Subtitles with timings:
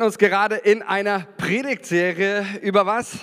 [0.00, 3.18] uns gerade in einer Predigtserie über was?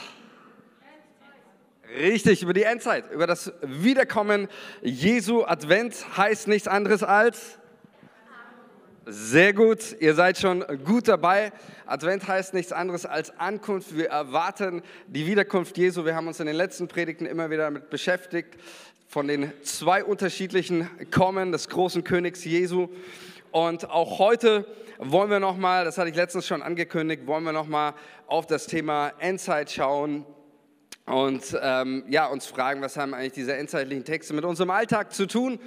[1.98, 4.48] Richtig, über die Endzeit, über das Wiederkommen
[4.84, 5.44] Jesu.
[5.44, 7.58] Advent heißt nichts anderes als?
[9.08, 11.52] Sehr gut, ihr seid schon gut dabei.
[11.88, 13.98] Advent heißt nichts anderes als Ankunft.
[13.98, 16.06] Wir erwarten die Wiederkunft Jesu.
[16.06, 18.60] Wir haben uns in den letzten Predigten immer wieder damit beschäftigt,
[19.08, 22.90] von den zwei unterschiedlichen Kommen des großen Königs Jesu.
[23.52, 24.66] Und auch heute
[25.00, 27.94] wollen wir nochmal, das hatte ich letztens schon angekündigt, wollen wir nochmal
[28.28, 30.26] auf das Thema Endzeit schauen
[31.06, 35.26] und ähm, ja, uns fragen, was haben eigentlich diese endzeitlichen Texte mit unserem Alltag zu
[35.26, 35.60] tun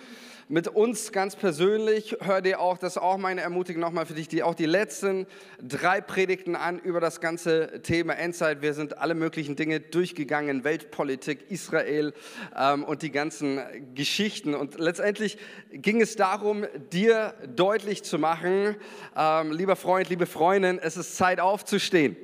[0.53, 2.19] mit uns ganz persönlich.
[2.21, 5.27] Hör dir auch, das ist auch meine Ermutigung nochmal für dich, die, auch die letzten
[5.63, 8.61] drei Predigten an über das ganze Thema Endzeit.
[8.61, 12.13] Wir sind alle möglichen Dinge durchgegangen, Weltpolitik, Israel
[12.55, 13.63] ähm, und die ganzen
[13.95, 14.55] Geschichten.
[14.55, 15.39] Und letztendlich
[15.71, 18.77] ging es darum, dir deutlich zu machen,
[19.17, 22.15] ähm, lieber Freund, liebe Freundin, es ist Zeit aufzustehen.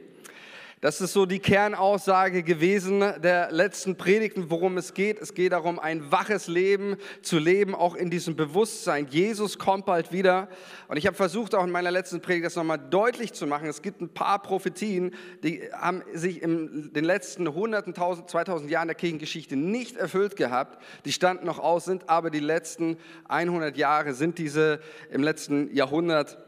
[0.81, 5.19] Das ist so die Kernaussage gewesen der letzten Predigten, worum es geht.
[5.19, 9.09] Es geht darum, ein waches Leben zu leben, auch in diesem Bewusstsein.
[9.11, 10.49] Jesus kommt bald wieder.
[10.87, 13.67] Und ich habe versucht, auch in meiner letzten Predigt das nochmal deutlich zu machen.
[13.67, 18.87] Es gibt ein paar Prophetien, die haben sich in den letzten hunderten, tausend, 2000 Jahren
[18.87, 20.81] der Kirchengeschichte nicht erfüllt gehabt.
[21.05, 24.79] Die standen noch aus, sind aber die letzten 100 Jahre, sind diese
[25.11, 26.39] im letzten Jahrhundert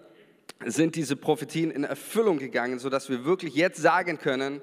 [0.65, 4.61] sind diese Prophetien in Erfüllung gegangen, sodass wir wirklich jetzt sagen können,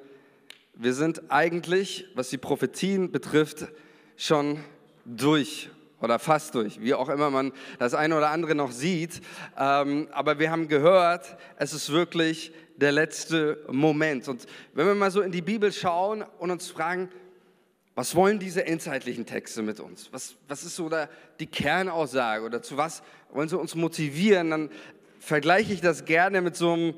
[0.73, 3.67] wir sind eigentlich, was die Prophetien betrifft,
[4.15, 4.59] schon
[5.05, 5.69] durch
[6.01, 9.21] oder fast durch, wie auch immer man das eine oder andere noch sieht.
[9.57, 14.27] Ähm, aber wir haben gehört, es ist wirklich der letzte Moment.
[14.27, 17.09] Und wenn wir mal so in die Bibel schauen und uns fragen,
[17.95, 20.09] was wollen diese endzeitlichen Texte mit uns?
[20.11, 23.01] Was, was ist so da die Kernaussage oder zu was
[23.31, 24.51] wollen sie uns motivieren?
[24.51, 24.69] Dann
[25.27, 26.93] vergleiche ich das gerne mit so einem,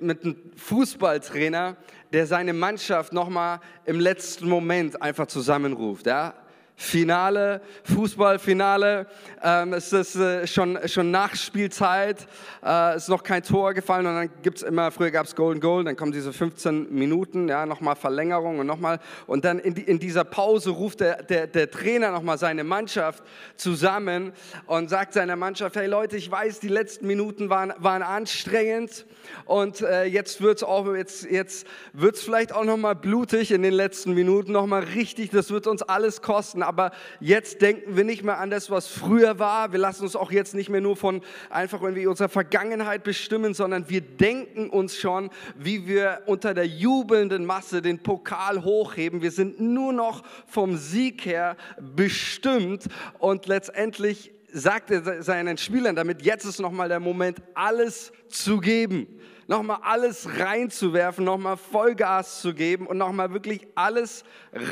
[0.00, 1.76] mit einem Fußballtrainer,
[2.12, 6.06] der seine Mannschaft nochmal im letzten Moment einfach zusammenruft.
[6.06, 6.34] Ja?
[6.78, 9.06] Finale, Fußballfinale.
[9.42, 12.26] Ähm, es ist äh, schon, schon Nachspielzeit,
[12.62, 15.60] äh, ist noch kein Tor gefallen und dann gibt es immer, früher gab es Golden
[15.60, 19.00] Goal, dann kommen diese 15 Minuten, ja, nochmal Verlängerung und nochmal.
[19.26, 23.24] Und dann in, die, in dieser Pause ruft der, der, der Trainer nochmal seine Mannschaft
[23.56, 24.34] zusammen
[24.66, 29.06] und sagt seiner Mannschaft, hey Leute, ich weiß, die letzten Minuten waren, waren anstrengend
[29.46, 34.12] und äh, jetzt wird es jetzt, jetzt wird's vielleicht auch nochmal blutig in den letzten
[34.12, 36.90] Minuten, nochmal richtig, das wird uns alles kosten aber
[37.20, 39.72] jetzt denken wir nicht mehr an das, was früher war.
[39.72, 43.88] Wir lassen uns auch jetzt nicht mehr nur von einfach irgendwie unserer Vergangenheit bestimmen, sondern
[43.88, 49.22] wir denken uns schon, wie wir unter der jubelnden Masse den Pokal hochheben.
[49.22, 52.86] Wir sind nur noch vom Sieg her bestimmt
[53.18, 59.20] und letztendlich sagt er seinen Spielern damit, jetzt ist nochmal der Moment, alles zu geben
[59.46, 64.24] nochmal alles reinzuwerfen, nochmal Vollgas zu geben und nochmal wirklich alles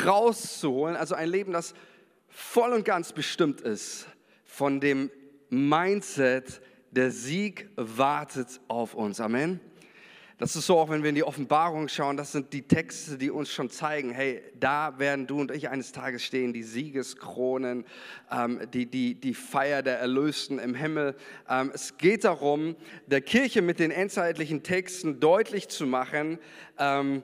[0.04, 0.96] rauszuholen.
[0.96, 1.74] Also ein Leben, das
[2.28, 4.06] voll und ganz bestimmt ist
[4.44, 5.10] von dem
[5.50, 9.20] Mindset, der Sieg wartet auf uns.
[9.20, 9.60] Amen.
[10.44, 13.30] Das ist so, auch wenn wir in die Offenbarung schauen, das sind die Texte, die
[13.30, 17.86] uns schon zeigen, hey, da werden du und ich eines Tages stehen, die Siegeskronen,
[18.30, 21.16] ähm, die, die, die Feier der Erlösten im Himmel.
[21.48, 26.38] Ähm, es geht darum, der Kirche mit den endzeitlichen Texten deutlich zu machen,
[26.78, 27.22] ähm,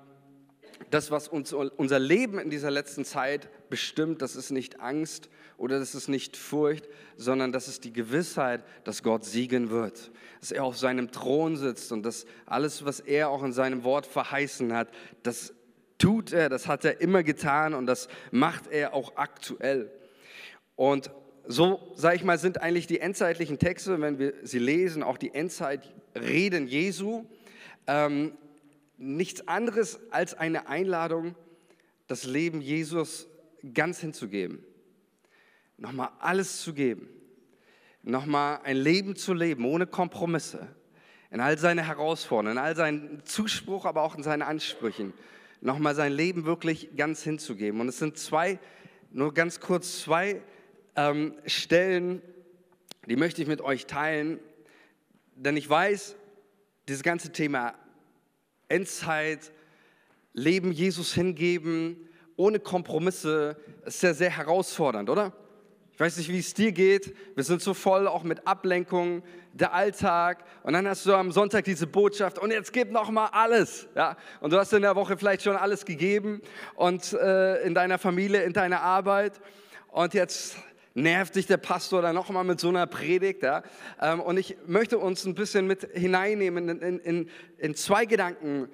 [0.89, 5.79] das, was uns, unser Leben in dieser letzten Zeit bestimmt, das ist nicht Angst oder
[5.79, 10.65] das ist nicht Furcht, sondern das ist die Gewissheit, dass Gott siegen wird, dass er
[10.65, 14.89] auf seinem Thron sitzt und dass alles, was er auch in seinem Wort verheißen hat,
[15.23, 15.55] das
[15.99, 19.91] tut er, das hat er immer getan und das macht er auch aktuell.
[20.77, 21.11] Und
[21.47, 25.35] so, sage ich mal, sind eigentlich die endzeitlichen Texte, wenn wir sie lesen, auch die
[25.35, 27.27] Endzeitreden Jesu,
[27.87, 28.33] ähm,
[28.97, 31.35] nichts anderes als eine Einladung,
[32.07, 33.29] das Leben Jesus
[33.75, 34.65] ganz hinzugeben.
[35.77, 37.09] Nochmal alles zu geben.
[38.03, 40.69] Nochmal ein Leben zu leben, ohne Kompromisse.
[41.31, 45.13] In all seine Herausforderungen, in all seinen Zuspruch, aber auch in seinen Ansprüchen.
[45.61, 47.81] Nochmal sein Leben wirklich ganz hinzugeben.
[47.81, 48.59] Und es sind zwei,
[49.13, 50.41] nur ganz kurz zwei
[50.97, 52.23] ähm, Stellen,
[53.07, 54.41] die möchte ich mit euch teilen.
[55.37, 56.17] Denn ich weiß,
[56.89, 57.75] dieses ganze Thema
[58.69, 59.53] Endzeit,
[60.33, 65.33] Leben Jesus hingeben, ohne Kompromisse, ist ja sehr herausfordernd, oder?
[66.01, 67.15] Ich weiß nicht, wie es dir geht.
[67.35, 70.47] Wir sind so voll auch mit Ablenkung, der Alltag.
[70.63, 73.87] Und dann hast du am Sonntag diese Botschaft und jetzt gib noch mal alles.
[73.95, 74.17] Ja?
[74.41, 76.41] Und du hast in der Woche vielleicht schon alles gegeben
[76.75, 79.43] und äh, in deiner Familie, in deiner Arbeit.
[79.89, 80.57] Und jetzt
[80.95, 83.43] nervt dich der Pastor dann nochmal mit so einer Predigt.
[83.43, 83.63] Ja?
[84.01, 88.71] Ähm, und ich möchte uns ein bisschen mit hineinnehmen in, in, in zwei Gedanken,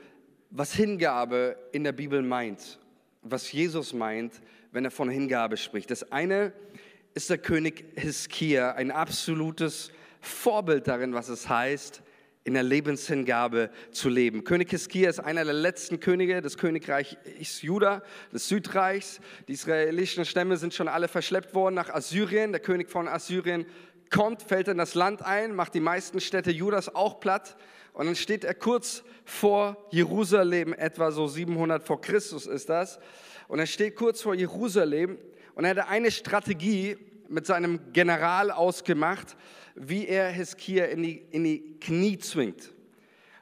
[0.51, 2.79] was Hingabe in der Bibel meint,
[3.23, 4.33] was Jesus meint,
[4.71, 5.91] wenn er von Hingabe spricht.
[5.91, 6.86] Das eine ist
[7.25, 9.91] der König Hiskia, ein absolutes
[10.21, 12.03] Vorbild darin, was es heißt,
[12.45, 14.45] in der Lebenshingabe zu leben.
[14.45, 18.03] König Hiskia ist einer der letzten Könige des Königreichs Juda,
[18.35, 19.21] des Südreichs.
[19.49, 22.53] Die israelischen Stämme sind schon alle verschleppt worden nach Assyrien.
[22.53, 23.65] Der König von Assyrien
[24.11, 27.57] kommt, fällt in das Land ein, macht die meisten Städte Judas auch platt.
[27.95, 33.01] Und dann steht er kurz vor Jerusalem, etwa so 700 vor Christus ist das.
[33.49, 35.19] Und er steht kurz vor Jerusalem
[35.57, 36.99] und er hatte eine Strategie
[37.29, 39.37] mit seinem General ausgemacht,
[39.75, 42.73] wie er Hiskia in die, in die Knie zwingt.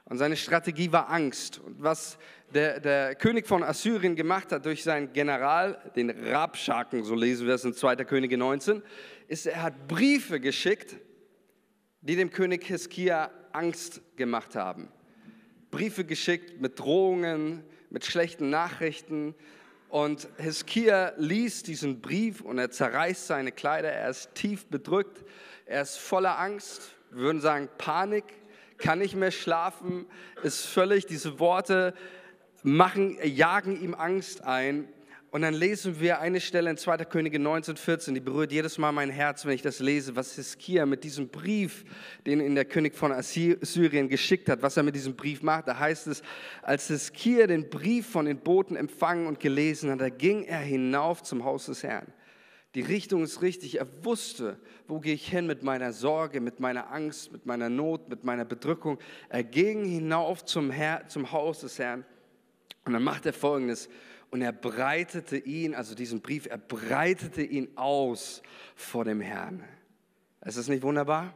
[0.05, 1.59] Und seine Strategie war Angst.
[1.59, 2.17] Und was
[2.53, 7.55] der, der König von Assyrien gemacht hat durch seinen General, den Rabschaken, so lesen wir
[7.55, 7.95] es in 2.
[8.05, 8.83] Könige 19,
[9.27, 10.95] ist, er hat Briefe geschickt,
[12.01, 14.89] die dem König Hiskia Angst gemacht haben.
[15.71, 19.33] Briefe geschickt mit Drohungen, mit schlechten Nachrichten.
[19.95, 25.23] Und Hiskia liest diesen Brief und er zerreißt seine Kleider, er ist tief bedrückt.
[25.65, 28.25] Er ist voller Angst, wir würden sagen Panik,
[28.77, 30.05] kann nicht mehr schlafen,
[30.43, 31.93] ist völlig, diese Worte
[32.61, 34.89] machen, jagen ihm Angst ein.
[35.35, 37.03] Und dann lesen wir eine Stelle in 2.
[37.03, 41.03] Könige 1914, die berührt jedes Mal mein Herz, wenn ich das lese, was Hiskia mit
[41.03, 41.83] diesem Brief,
[42.25, 45.67] den ihn der König von Assyrien geschickt hat, was er mit diesem Brief macht.
[45.67, 46.23] Da heißt es,
[46.61, 51.21] als Hiskia den Brief von den Boten empfangen und gelesen hat, da ging er hinauf
[51.21, 52.13] zum Haus des Herrn.
[52.73, 53.79] Die Richtung ist richtig.
[53.79, 54.57] Er wusste,
[54.87, 58.45] wo gehe ich hin mit meiner Sorge, mit meiner Angst, mit meiner Not, mit meiner
[58.45, 58.99] Bedrückung.
[59.27, 62.05] Er ging hinauf zum, Herr, zum Haus des Herrn
[62.85, 63.89] und dann macht er Folgendes.
[64.35, 68.41] Und er breitete ihn, also diesen Brief, er breitete ihn aus
[68.75, 69.63] vor dem Herrn.
[70.43, 71.33] Ist das nicht wunderbar?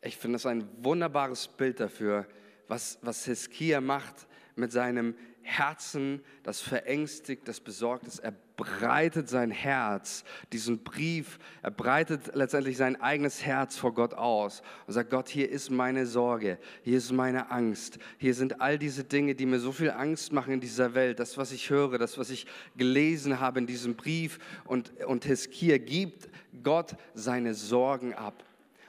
[0.00, 2.26] Ich finde das ein wunderbares Bild dafür,
[2.66, 8.18] was, was Hiskia macht mit seinem Herzen, das verängstigt, das besorgt ist.
[8.18, 14.62] Er breitet sein Herz, diesen Brief, er breitet letztendlich sein eigenes Herz vor Gott aus
[14.88, 19.04] und sagt, Gott, hier ist meine Sorge, hier ist meine Angst, hier sind all diese
[19.04, 22.18] Dinge, die mir so viel Angst machen in dieser Welt, das, was ich höre, das,
[22.18, 22.46] was ich
[22.76, 26.28] gelesen habe in diesem Brief und, und Hiskia gibt
[26.64, 28.42] Gott seine Sorgen ab.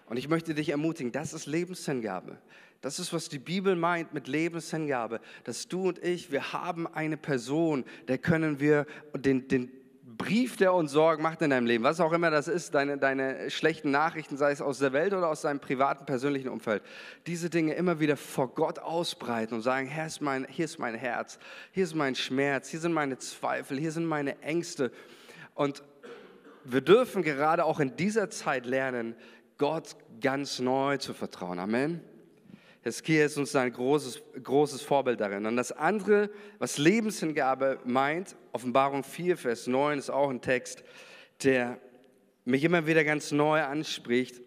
[0.08, 2.40] Und ich möchte dich ermutigen, das ist Lebenshingabe.
[2.82, 7.18] Das ist, was die Bibel meint mit Lebenshingabe, dass du und ich, wir haben eine
[7.18, 8.86] Person, der können wir
[9.16, 9.72] den, den
[10.18, 13.52] Brief, der uns Sorgen macht in deinem Leben, was auch immer das ist, deine, deine
[13.52, 16.82] schlechten Nachrichten, sei es aus der Welt oder aus deinem privaten, persönlichen Umfeld,
[17.28, 20.96] diese Dinge immer wieder vor Gott ausbreiten und sagen, Herr, ist mein, hier ist mein
[20.96, 21.40] Herz,
[21.72, 24.92] hier ist mein Schmerz, hier sind meine Zweifel, hier sind meine Ängste.
[25.54, 25.84] Und
[26.64, 29.16] wir dürfen gerade auch in dieser Zeit lernen,
[29.58, 31.60] Gott ganz neu zu vertrauen.
[31.60, 32.02] Amen.
[32.88, 35.46] Hiskia ist uns ein großes, großes Vorbild darin.
[35.46, 40.84] Und das andere, was Lebenshingabe meint, Offenbarung 4, Vers 9 ist auch ein Text,
[41.44, 41.80] der
[42.46, 44.42] mich immer wieder ganz neu anspricht.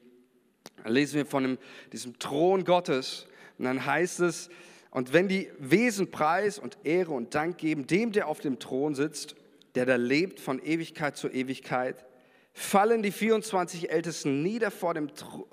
[0.82, 1.58] Da lesen wir von dem,
[1.92, 3.26] diesem Thron Gottes
[3.58, 4.48] und dann heißt es,
[4.90, 8.94] und wenn die Wesen Preis und Ehre und Dank geben dem, der auf dem Thron
[8.94, 9.36] sitzt,
[9.74, 12.06] der da lebt von Ewigkeit zu Ewigkeit,
[12.54, 15.08] fallen die 24 Ältesten nieder vor dem,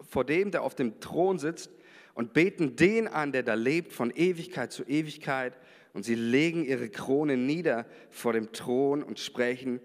[0.10, 1.70] vor dem der auf dem Thron sitzt
[2.18, 5.56] und beten den an, der da lebt von Ewigkeit zu Ewigkeit.
[5.94, 9.80] Und sie legen ihre Krone nieder vor dem Thron und sprechen,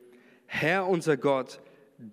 [0.47, 1.61] Herr unser Gott,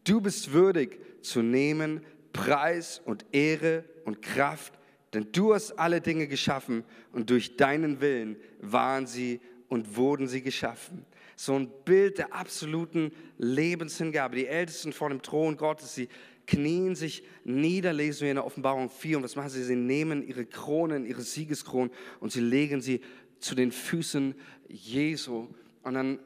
[0.03, 2.01] du bist würdig zu nehmen
[2.33, 4.73] Preis und Ehre und Kraft,
[5.13, 6.83] denn du hast alle Dinge geschaffen
[7.13, 11.05] und durch deinen Willen waren sie und wurden sie geschaffen.
[11.37, 14.35] So ein Bild der absoluten Lebenshingabe.
[14.35, 16.09] Die Ältesten vor dem Thron Gottes, sie
[16.49, 19.17] knien sich nieder, lesen wir in der Offenbarung 4.
[19.17, 19.63] Und was machen sie?
[19.63, 23.01] Sie nehmen ihre Kronen, ihre Siegeskronen und sie legen sie
[23.39, 24.33] zu den Füßen
[24.67, 25.47] Jesu.
[25.83, 26.19] Und dann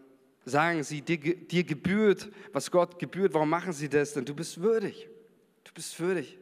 [0.46, 3.34] sagen sie, dir, dir gebührt, was Gott gebührt.
[3.34, 4.14] Warum machen sie das?
[4.14, 5.10] Denn du bist würdig.
[5.66, 6.38] Du bist würdig.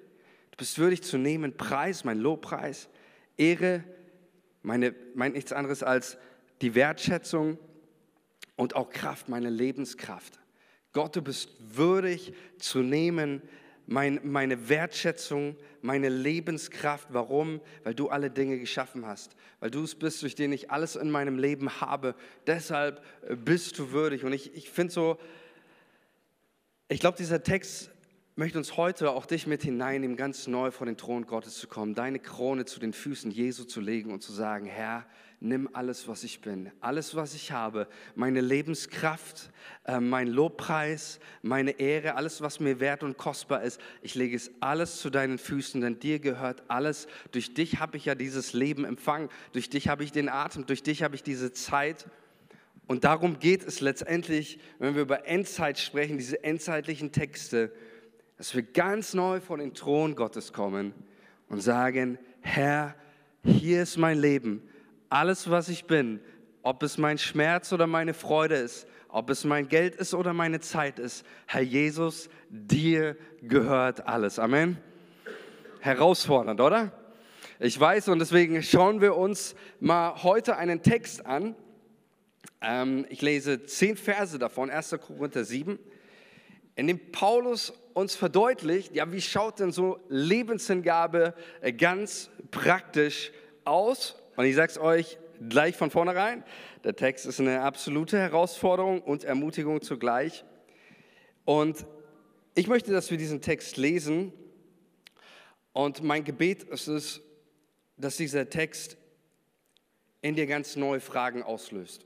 [0.51, 2.87] Du bist würdig zu nehmen, Preis, mein Lobpreis,
[3.35, 3.83] Ehre,
[4.61, 6.17] meine, meint nichts anderes als
[6.61, 7.57] die Wertschätzung
[8.55, 10.39] und auch Kraft, meine Lebenskraft.
[10.93, 13.41] Gott, du bist würdig zu nehmen,
[13.91, 17.09] mein, meine Wertschätzung, meine Lebenskraft.
[17.11, 17.59] Warum?
[17.83, 19.35] Weil du alle Dinge geschaffen hast.
[19.59, 22.15] Weil du es bist, durch den ich alles in meinem Leben habe.
[22.47, 24.23] Deshalb äh, bist du würdig.
[24.23, 25.17] Und ich, ich finde so,
[26.87, 27.91] ich glaube, dieser Text
[28.37, 31.93] möchte uns heute auch dich mit hineinnehmen, ganz neu vor den Thron Gottes zu kommen,
[31.93, 35.05] deine Krone zu den Füßen Jesu zu legen und zu sagen, Herr,
[35.41, 39.51] nimm alles, was ich bin, alles, was ich habe, meine Lebenskraft,
[39.85, 43.81] äh, mein Lobpreis, meine Ehre, alles, was mir wert und kostbar ist.
[44.03, 47.07] Ich lege es alles zu deinen Füßen, denn dir gehört alles.
[47.31, 50.83] Durch dich habe ich ja dieses Leben empfangen, durch dich habe ich den Atem, durch
[50.83, 52.05] dich habe ich diese Zeit.
[52.85, 57.73] Und darum geht es letztendlich, wenn wir über Endzeit sprechen, diese endzeitlichen Texte,
[58.37, 60.93] dass wir ganz neu vor den Thron Gottes kommen
[61.49, 62.95] und sagen, Herr,
[63.43, 64.61] hier ist mein Leben
[65.11, 66.21] alles, was ich bin,
[66.63, 70.59] ob es mein Schmerz oder meine Freude ist, ob es mein Geld ist oder meine
[70.61, 74.39] Zeit ist, Herr Jesus, dir gehört alles.
[74.39, 74.77] Amen.
[75.81, 76.91] Herausfordernd, oder?
[77.59, 81.55] Ich weiß und deswegen schauen wir uns mal heute einen Text an.
[82.61, 84.97] Ähm, ich lese zehn Verse davon, 1.
[85.01, 85.77] Korinther 7,
[86.75, 93.31] in dem Paulus uns verdeutlicht, ja, wie schaut denn so Lebenshingabe äh, ganz praktisch
[93.65, 94.20] aus?
[94.35, 95.17] Und ich sage es euch
[95.49, 96.43] gleich von vornherein,
[96.83, 100.45] der Text ist eine absolute Herausforderung und Ermutigung zugleich.
[101.45, 101.85] Und
[102.55, 104.33] ich möchte, dass wir diesen Text lesen.
[105.73, 107.21] Und mein Gebet ist es,
[107.97, 108.97] dass dieser Text
[110.21, 112.05] in dir ganz neue Fragen auslöst.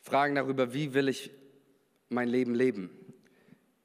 [0.00, 1.30] Fragen darüber, wie will ich
[2.08, 2.90] mein Leben leben?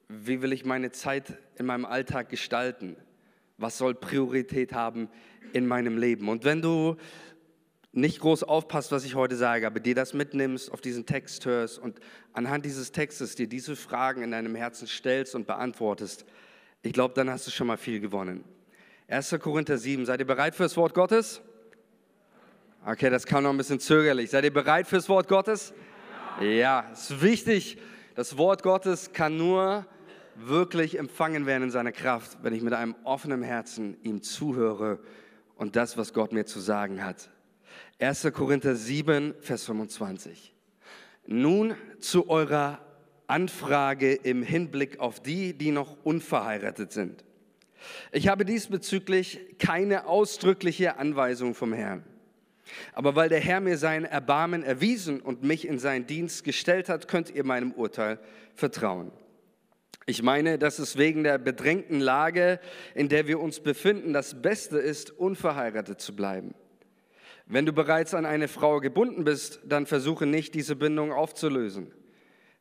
[0.07, 2.95] Wie will ich meine Zeit in meinem Alltag gestalten?
[3.57, 5.09] Was soll Priorität haben
[5.53, 6.29] in meinem Leben?
[6.29, 6.97] Und wenn du
[7.91, 11.77] nicht groß aufpasst, was ich heute sage, aber dir das mitnimmst, auf diesen Text hörst
[11.77, 11.99] und
[12.33, 16.25] anhand dieses Textes dir diese Fragen in deinem Herzen stellst und beantwortest,
[16.81, 18.43] ich glaube, dann hast du schon mal viel gewonnen.
[19.07, 19.37] 1.
[19.39, 21.41] Korinther 7, seid ihr bereit für das Wort Gottes?
[22.85, 24.31] Okay, das kam noch ein bisschen zögerlich.
[24.31, 25.73] Seid ihr bereit fürs Wort Gottes?
[26.41, 27.77] Ja, ja ist wichtig.
[28.15, 29.85] Das Wort Gottes kann nur
[30.35, 34.99] wirklich empfangen werden in seiner Kraft, wenn ich mit einem offenen Herzen ihm zuhöre
[35.55, 37.29] und das, was Gott mir zu sagen hat.
[37.99, 38.31] 1.
[38.33, 40.53] Korinther 7, Vers 25.
[41.25, 42.79] Nun zu eurer
[43.27, 47.23] Anfrage im Hinblick auf die, die noch unverheiratet sind.
[48.11, 52.03] Ich habe diesbezüglich keine ausdrückliche Anweisung vom Herrn.
[52.93, 57.07] Aber weil der Herr mir sein Erbarmen erwiesen und mich in seinen Dienst gestellt hat,
[57.07, 58.19] könnt ihr meinem Urteil
[58.55, 59.11] vertrauen.
[60.05, 62.59] Ich meine, dass es wegen der bedrängten Lage,
[62.93, 66.53] in der wir uns befinden, das Beste ist, unverheiratet zu bleiben.
[67.45, 71.91] Wenn du bereits an eine Frau gebunden bist, dann versuche nicht, diese Bindung aufzulösen.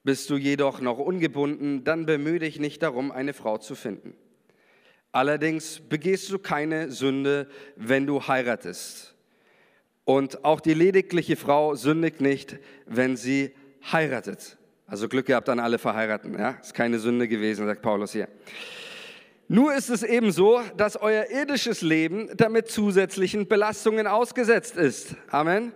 [0.04, 4.14] Bist du jedoch noch ungebunden, dann bemühe dich nicht darum, eine Frau zu finden.
[5.12, 9.14] Allerdings begehst du keine Sünde, wenn du heiratest.
[10.04, 13.54] Und auch die ledigliche Frau sündigt nicht, wenn sie
[13.92, 14.58] heiratet.
[14.92, 16.38] Also Glück gehabt an alle Verheirateten.
[16.38, 16.50] Ja?
[16.60, 18.28] Ist keine Sünde gewesen, sagt Paulus hier.
[19.48, 25.16] Nur ist es eben so, dass euer irdisches Leben damit zusätzlichen Belastungen ausgesetzt ist.
[25.30, 25.72] Amen.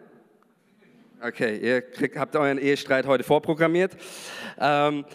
[1.23, 3.96] Okay, ihr kriegt, habt euren Ehestreit heute vorprogrammiert.
[4.58, 5.06] Ähm,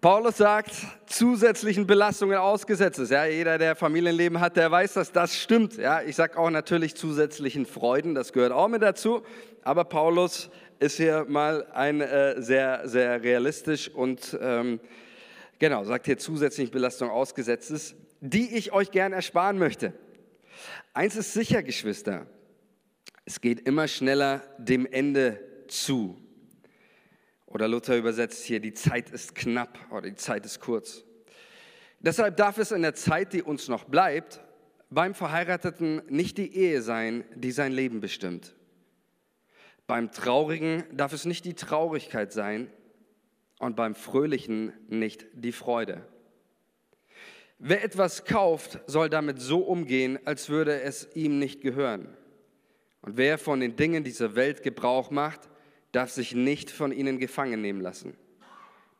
[0.00, 0.72] Paulus sagt,
[1.06, 3.10] zusätzlichen Belastungen ausgesetzt ist.
[3.10, 5.76] Ja, jeder, der Familienleben hat, der weiß, dass das stimmt.
[5.76, 9.22] Ja, ich sage auch natürlich zusätzlichen Freuden, das gehört auch mit dazu.
[9.62, 14.80] Aber Paulus ist hier mal ein äh, sehr, sehr realistisch und ähm,
[15.60, 19.92] Genau, sagt hier zusätzliche Belastung ausgesetzt ist, die ich euch gern ersparen möchte.
[20.94, 22.26] Eins ist sicher, Geschwister,
[23.26, 25.38] es geht immer schneller dem Ende
[25.68, 26.16] zu.
[27.50, 31.04] Oder Luther übersetzt hier, die Zeit ist knapp oder die Zeit ist kurz.
[31.98, 34.40] Deshalb darf es in der Zeit, die uns noch bleibt,
[34.88, 38.56] beim Verheirateten nicht die Ehe sein, die sein Leben bestimmt.
[39.86, 42.72] Beim Traurigen darf es nicht die Traurigkeit sein,
[43.60, 46.04] und beim Fröhlichen nicht die Freude.
[47.58, 52.08] Wer etwas kauft, soll damit so umgehen, als würde es ihm nicht gehören.
[53.02, 55.49] Und wer von den Dingen dieser Welt Gebrauch macht,
[55.92, 58.16] darf sich nicht von ihnen gefangen nehmen lassen.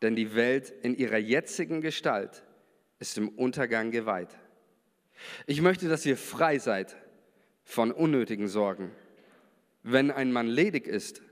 [0.03, 2.45] Denn die Welt in ihrer jetzigen Gestalt
[2.99, 4.39] ist im Untergang geweiht.
[5.47, 6.97] Ich möchte, dass ihr frei seid
[7.65, 8.91] von unnötigen Sorgen.
[9.83, 11.23] Wenn ein Mann ledig ist,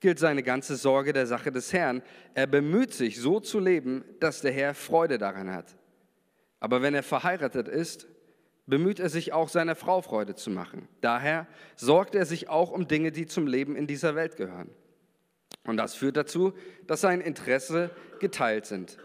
[0.00, 2.02] gilt seine ganze Sorge der Sache des Herrn.
[2.34, 5.76] Er bemüht sich, so zu leben, dass der Herr Freude daran hat.
[6.60, 8.06] Aber wenn er verheiratet ist,
[8.66, 10.88] bemüht er sich auch, seiner Frau Freude zu machen.
[11.00, 14.70] Daher sorgt er sich auch um Dinge, die zum Leben in dieser Welt gehören.
[15.64, 16.52] Und das führt dazu,
[16.86, 17.90] dass sein Interesse
[18.20, 18.98] geteilt sind.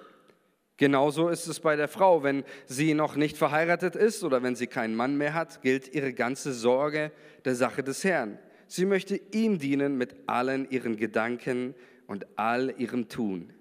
[0.78, 4.68] Genauso ist es bei der Frau, wenn sie noch nicht verheiratet ist oder wenn sie
[4.68, 7.12] keinen Mann mehr hat, gilt ihre ganze Sorge
[7.44, 8.39] der Sache des Herrn.
[8.68, 11.75] Sie möchte ihm dienen mit allen ihren Gedanken
[12.08, 13.51] und all ihrem Tun.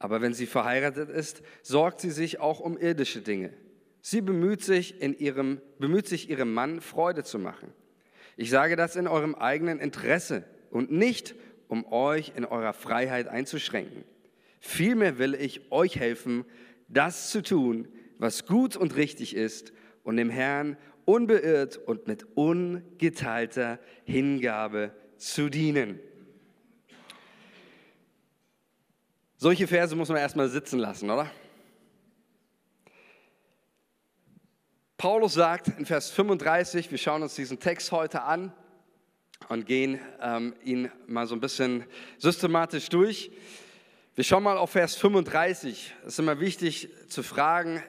[0.00, 3.52] Aber wenn sie verheiratet ist, sorgt sie sich auch um irdische Dinge.
[4.00, 7.72] Sie bemüht sich, in ihrem, bemüht sich, ihrem Mann Freude zu machen.
[8.36, 11.36] Ich sage das in eurem eigenen Interesse und nicht,
[11.68, 14.04] um euch in eurer Freiheit einzuschränken.
[14.60, 16.44] Vielmehr will ich euch helfen,
[16.88, 17.88] das zu tun,
[18.18, 19.72] was gut und richtig ist
[20.04, 25.98] und dem Herrn unbeirrt und mit ungeteilter Hingabe zu dienen.
[29.36, 31.28] Solche Verse muss man erstmal sitzen lassen, oder?
[34.96, 38.52] Paulus sagt in Vers 35, wir schauen uns diesen Text heute an
[39.52, 41.84] und gehen ähm, ihn mal so ein bisschen
[42.16, 43.30] systematisch durch.
[44.14, 45.94] Wir schauen mal auf Vers 35.
[46.00, 47.82] Es ist immer wichtig zu fragen,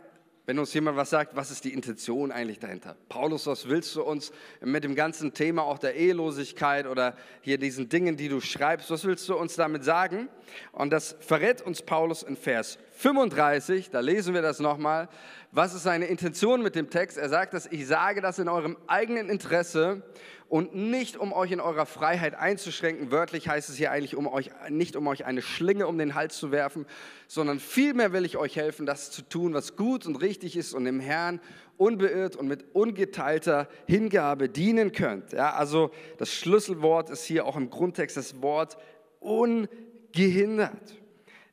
[0.45, 2.97] wenn uns jemand was sagt, was ist die Intention eigentlich dahinter?
[3.07, 7.87] Paulus, was willst du uns mit dem ganzen Thema auch der Ehelosigkeit oder hier diesen
[7.87, 10.27] Dingen, die du schreibst, was willst du uns damit sagen?
[10.73, 15.09] Und das verrät uns Paulus in Vers 35, da lesen wir das nochmal.
[15.51, 17.17] Was ist seine Intention mit dem Text?
[17.17, 20.03] Er sagt, dass ich sage das in eurem eigenen Interesse
[20.47, 23.11] und nicht um euch in eurer Freiheit einzuschränken.
[23.11, 26.37] Wörtlich heißt es hier eigentlich um euch, nicht um euch eine Schlinge um den Hals
[26.37, 26.85] zu werfen,
[27.27, 30.85] sondern vielmehr will ich euch helfen, das zu tun, was gut und richtig ist und
[30.85, 31.39] dem Herrn
[31.77, 35.33] unbeirrt und mit ungeteilter Hingabe dienen könnt.
[35.33, 38.77] Ja, also das Schlüsselwort ist hier auch im Grundtext das Wort
[39.19, 41.02] ungehindert.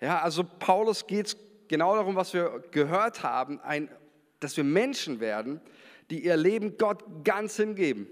[0.00, 1.36] Ja, also Paulus geht es
[1.68, 3.90] genau darum, was wir gehört haben, ein,
[4.40, 5.60] dass wir Menschen werden,
[6.10, 8.08] die ihr Leben Gott ganz hingeben.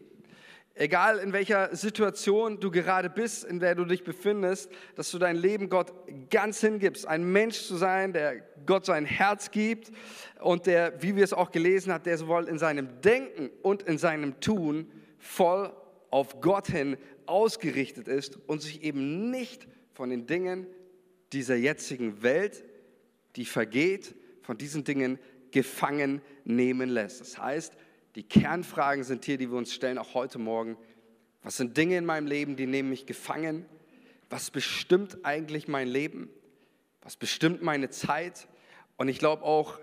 [0.74, 5.34] Egal in welcher Situation du gerade bist, in der du dich befindest, dass du dein
[5.34, 5.92] Leben Gott
[6.30, 7.04] ganz hingibst.
[7.04, 9.90] Ein Mensch zu sein, der Gott sein Herz gibt
[10.40, 13.98] und der, wie wir es auch gelesen haben, der sowohl in seinem Denken und in
[13.98, 15.72] seinem Tun voll
[16.10, 20.68] auf Gott hin ausgerichtet ist und sich eben nicht von den Dingen
[21.32, 22.64] dieser jetzigen Welt,
[23.36, 25.18] die vergeht, von diesen Dingen
[25.50, 27.20] gefangen nehmen lässt.
[27.20, 27.74] Das heißt,
[28.14, 30.76] die Kernfragen sind hier, die wir uns stellen, auch heute Morgen.
[31.42, 33.66] Was sind Dinge in meinem Leben, die nehmen mich gefangen?
[34.30, 36.28] Was bestimmt eigentlich mein Leben?
[37.02, 38.48] Was bestimmt meine Zeit?
[38.96, 39.78] Und ich glaube auch,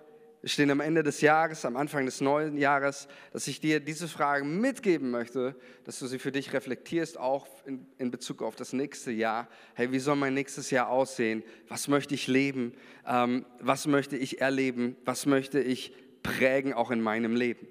[0.46, 4.60] stehen am Ende des Jahres, am Anfang des neuen Jahres, dass ich dir diese Fragen
[4.62, 9.12] mitgeben möchte, dass du sie für dich reflektierst, auch in, in Bezug auf das nächste
[9.12, 9.48] Jahr.
[9.74, 11.44] Hey, wie soll mein nächstes Jahr aussehen?
[11.68, 12.74] Was möchte ich leben?
[13.08, 14.96] Ähm, was möchte ich erleben?
[15.04, 17.68] Was möchte ich prägen, auch in meinem Leben?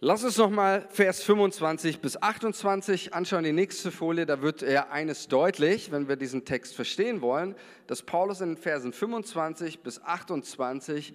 [0.00, 4.26] Lass uns nochmal Vers 25 bis 28 anschauen, die nächste Folie.
[4.26, 7.56] Da wird ja eines deutlich, wenn wir diesen Text verstehen wollen,
[7.88, 11.14] dass Paulus in Versen 25 bis 28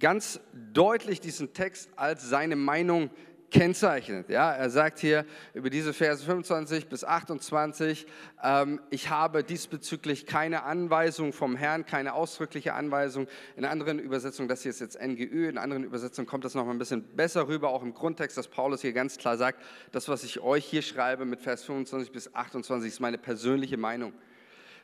[0.00, 3.08] ganz deutlich diesen Text als seine Meinung
[3.54, 4.28] kennzeichnet.
[4.30, 8.04] Ja, er sagt hier über diese Verse 25 bis 28,
[8.42, 13.28] ähm, ich habe diesbezüglich keine Anweisung vom Herrn, keine ausdrückliche Anweisung.
[13.56, 16.72] In anderen Übersetzungen, das hier ist jetzt NGÜ, in anderen Übersetzungen kommt das noch mal
[16.72, 19.62] ein bisschen besser rüber, auch im Grundtext, dass Paulus hier ganz klar sagt,
[19.92, 24.12] das, was ich euch hier schreibe mit Vers 25 bis 28, ist meine persönliche Meinung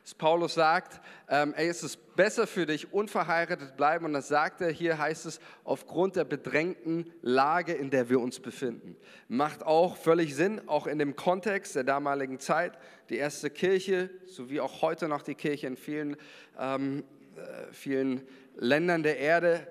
[0.03, 4.05] dass Paulus sagt, ähm, ey, es ist besser für dich, unverheiratet bleiben.
[4.05, 8.39] Und das sagt er, hier heißt es, aufgrund der bedrängten Lage, in der wir uns
[8.39, 8.97] befinden.
[9.27, 12.73] Macht auch völlig Sinn, auch in dem Kontext der damaligen Zeit.
[13.09, 16.17] Die erste Kirche, sowie auch heute noch die Kirche in vielen,
[16.59, 17.03] ähm,
[17.35, 19.67] äh, vielen Ländern der Erde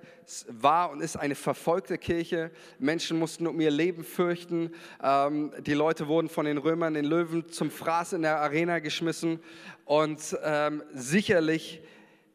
[0.49, 2.51] war und ist eine verfolgte Kirche.
[2.79, 4.73] Menschen mussten um ihr Leben fürchten.
[5.03, 9.41] Ähm, die Leute wurden von den Römern, den Löwen, zum Fraß in der Arena geschmissen.
[9.85, 11.83] Und ähm, sicherlich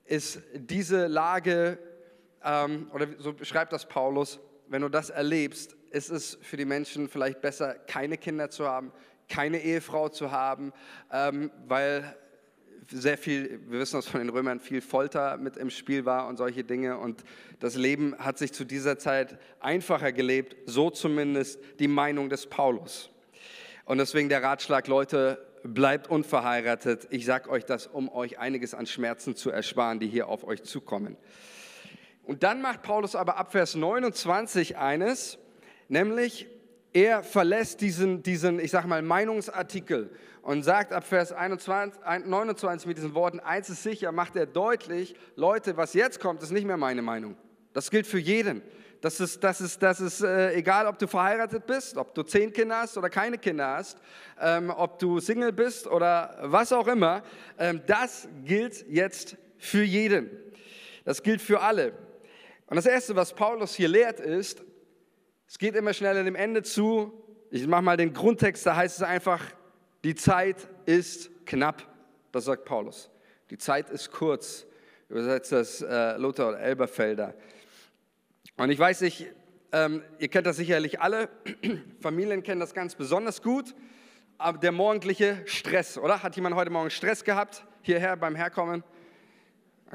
[0.06, 1.80] ist diese Lage,
[2.44, 7.08] ähm, oder so beschreibt das Paulus, wenn du das erlebst, ist es für die Menschen
[7.08, 8.92] vielleicht besser, keine Kinder zu haben,
[9.30, 10.74] keine Ehefrau zu haben,
[11.12, 12.16] ähm, weil
[12.92, 16.38] sehr viel, wir wissen das von den Römern, viel Folter mit im Spiel war und
[16.38, 16.98] solche Dinge.
[16.98, 17.24] Und
[17.60, 23.10] das Leben hat sich zu dieser Zeit einfacher gelebt, so zumindest die Meinung des Paulus.
[23.86, 27.08] Und deswegen der Ratschlag, Leute, bleibt unverheiratet.
[27.10, 30.64] Ich sage euch das, um euch einiges an Schmerzen zu ersparen, die hier auf euch
[30.64, 31.18] zukommen.
[32.24, 35.38] Und dann macht Paulus aber ab Vers 29 eines,
[35.88, 36.48] nämlich
[36.96, 40.10] er verlässt diesen, diesen ich sage mal, Meinungsartikel
[40.42, 45.14] und sagt ab Vers 21, 29 mit diesen Worten, eins ist sicher, macht er deutlich,
[45.36, 47.36] Leute, was jetzt kommt, ist nicht mehr meine Meinung.
[47.74, 48.62] Das gilt für jeden.
[49.02, 52.54] Das ist, das ist, das ist äh, egal, ob du verheiratet bist, ob du zehn
[52.54, 53.98] Kinder hast oder keine Kinder hast,
[54.40, 57.24] ähm, ob du Single bist oder was auch immer.
[57.60, 60.30] Ähm, das gilt jetzt für jeden.
[61.04, 61.92] Das gilt für alle.
[62.68, 64.64] Und das Erste, was Paulus hier lehrt, ist,
[65.48, 67.14] es geht immer schneller dem Ende zu.
[67.52, 69.42] Ich mache mal den Grundtext, da heißt es einfach,
[70.04, 71.88] die Zeit ist knapp.
[72.32, 73.10] Das sagt Paulus.
[73.50, 74.66] Die Zeit ist kurz,
[75.08, 77.34] übersetzt das äh, Lothar oder Elberfelder.
[78.58, 79.28] Und ich weiß nicht,
[79.72, 81.30] ähm, ihr kennt das sicherlich alle,
[82.02, 83.76] Familien kennen das ganz besonders gut,
[84.38, 86.24] aber der morgendliche Stress, oder?
[86.24, 88.84] Hat jemand heute Morgen Stress gehabt, hierher beim Herkommen?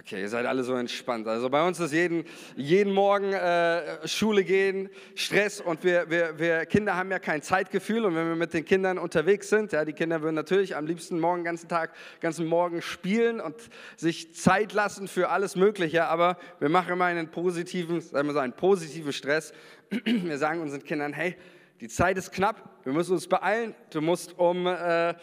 [0.00, 1.28] Okay, ihr seid alle so entspannt.
[1.28, 2.24] Also bei uns ist jeden,
[2.56, 8.06] jeden Morgen äh, Schule gehen, Stress und wir, wir, wir Kinder haben ja kein Zeitgefühl
[8.06, 11.20] und wenn wir mit den Kindern unterwegs sind, ja, die Kinder würden natürlich am liebsten
[11.20, 13.54] morgen ganzen Tag, ganzen Morgen spielen und
[13.98, 18.38] sich Zeit lassen für alles Mögliche, aber wir machen immer einen positiven, sagen wir so,
[18.38, 19.52] einen positiven Stress.
[19.90, 21.36] Wir sagen unseren Kindern, hey,
[21.80, 25.14] die Zeit ist knapp, wir müssen uns beeilen, du musst um äh,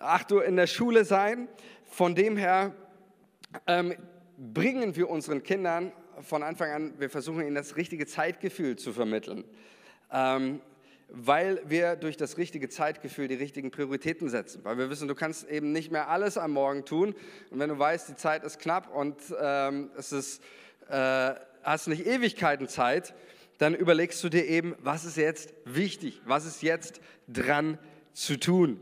[0.00, 1.48] 8 Uhr in der Schule sein.
[1.86, 2.74] Von dem her
[3.66, 3.94] ähm,
[4.42, 9.44] bringen wir unseren Kindern von Anfang an, wir versuchen ihnen das richtige Zeitgefühl zu vermitteln,
[10.10, 10.60] ähm,
[11.08, 14.64] weil wir durch das richtige Zeitgefühl die richtigen Prioritäten setzen.
[14.64, 17.14] Weil wir wissen, du kannst eben nicht mehr alles am Morgen tun.
[17.50, 20.42] Und wenn du weißt, die Zeit ist knapp und ähm, es ist,
[20.88, 23.14] äh, hast nicht Ewigkeiten Zeit,
[23.58, 27.78] dann überlegst du dir eben, was ist jetzt wichtig, was ist jetzt dran
[28.12, 28.80] zu tun.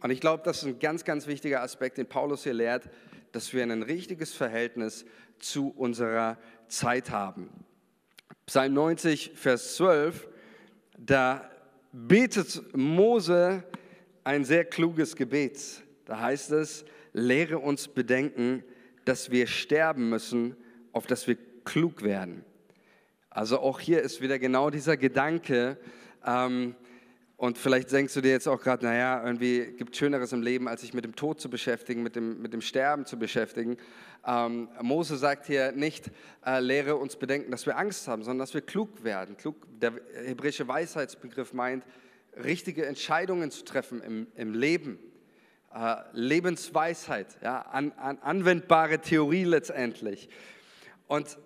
[0.00, 2.88] Und ich glaube, das ist ein ganz, ganz wichtiger Aspekt, den Paulus hier lehrt,
[3.32, 5.04] dass wir ein richtiges Verhältnis
[5.38, 7.50] zu unserer Zeit haben.
[8.46, 10.28] Psalm 90, Vers 12,
[10.98, 11.50] da
[11.92, 13.64] betet Mose
[14.24, 15.82] ein sehr kluges Gebet.
[16.04, 18.62] Da heißt es, lehre uns bedenken,
[19.04, 20.56] dass wir sterben müssen,
[20.92, 22.44] auf dass wir klug werden.
[23.30, 25.78] Also auch hier ist wieder genau dieser Gedanke,
[26.24, 26.74] ähm,
[27.42, 30.68] und vielleicht denkst du dir jetzt auch gerade, naja, irgendwie gibt es Schöneres im Leben,
[30.68, 33.78] als sich mit dem Tod zu beschäftigen, mit dem, mit dem Sterben zu beschäftigen.
[34.24, 36.12] Ähm, Mose sagt hier nicht,
[36.46, 39.36] äh, lehre uns bedenken, dass wir Angst haben, sondern dass wir klug werden.
[39.36, 39.92] Klug, der
[40.24, 41.84] hebräische Weisheitsbegriff meint,
[42.36, 45.00] richtige Entscheidungen zu treffen im, im Leben.
[45.74, 50.28] Äh, Lebensweisheit, ja, an, an, anwendbare Theorie letztendlich.
[51.08, 51.38] Und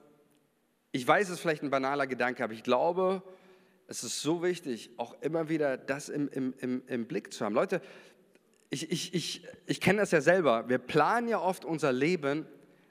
[0.93, 3.23] ich weiß, es ist vielleicht ein banaler Gedanke, aber ich glaube,
[3.89, 7.55] es ist so wichtig, auch immer wieder das im, im, im, im Blick zu haben.
[7.55, 7.81] Leute,
[8.71, 10.69] ich, ich, ich, ich kenne das ja selber.
[10.69, 12.47] Wir planen ja oft unser Leben,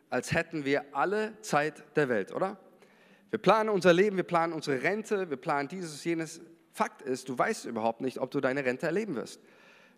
[0.09, 2.57] als hätten wir alle Zeit der Welt, oder?
[3.29, 6.41] Wir planen unser Leben, wir planen unsere Rente, wir planen dieses, jenes.
[6.71, 9.39] Fakt ist, du weißt überhaupt nicht, ob du deine Rente erleben wirst.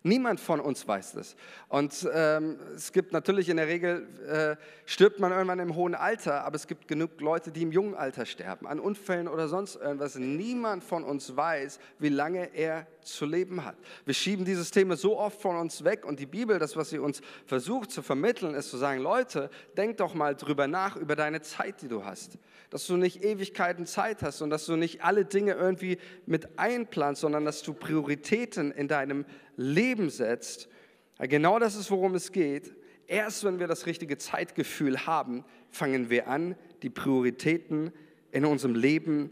[0.04, 1.34] Niemand von uns weiß das.
[1.68, 4.56] Und ähm, es gibt natürlich in der Regel, äh,
[4.86, 8.24] stirbt man irgendwann im hohen Alter, aber es gibt genug Leute, die im jungen Alter
[8.24, 10.16] sterben, an Unfällen oder sonst irgendwas.
[10.16, 13.76] Niemand von uns weiß, wie lange er zu leben hat.
[14.04, 16.98] Wir schieben dieses Thema so oft von uns weg und die Bibel, das, was sie
[16.98, 21.40] uns versucht zu vermitteln, ist zu sagen, Leute, denk doch mal drüber nach, über deine
[21.40, 22.38] Zeit, die du hast.
[22.70, 27.22] Dass du nicht Ewigkeiten Zeit hast und dass du nicht alle Dinge irgendwie mit einplanst,
[27.22, 30.68] sondern dass du Prioritäten in deinem Leben setzt.
[31.18, 32.74] Genau das ist, worum es geht.
[33.06, 37.92] Erst wenn wir das richtige Zeitgefühl haben, fangen wir an, die Prioritäten
[38.30, 39.30] in unserem Leben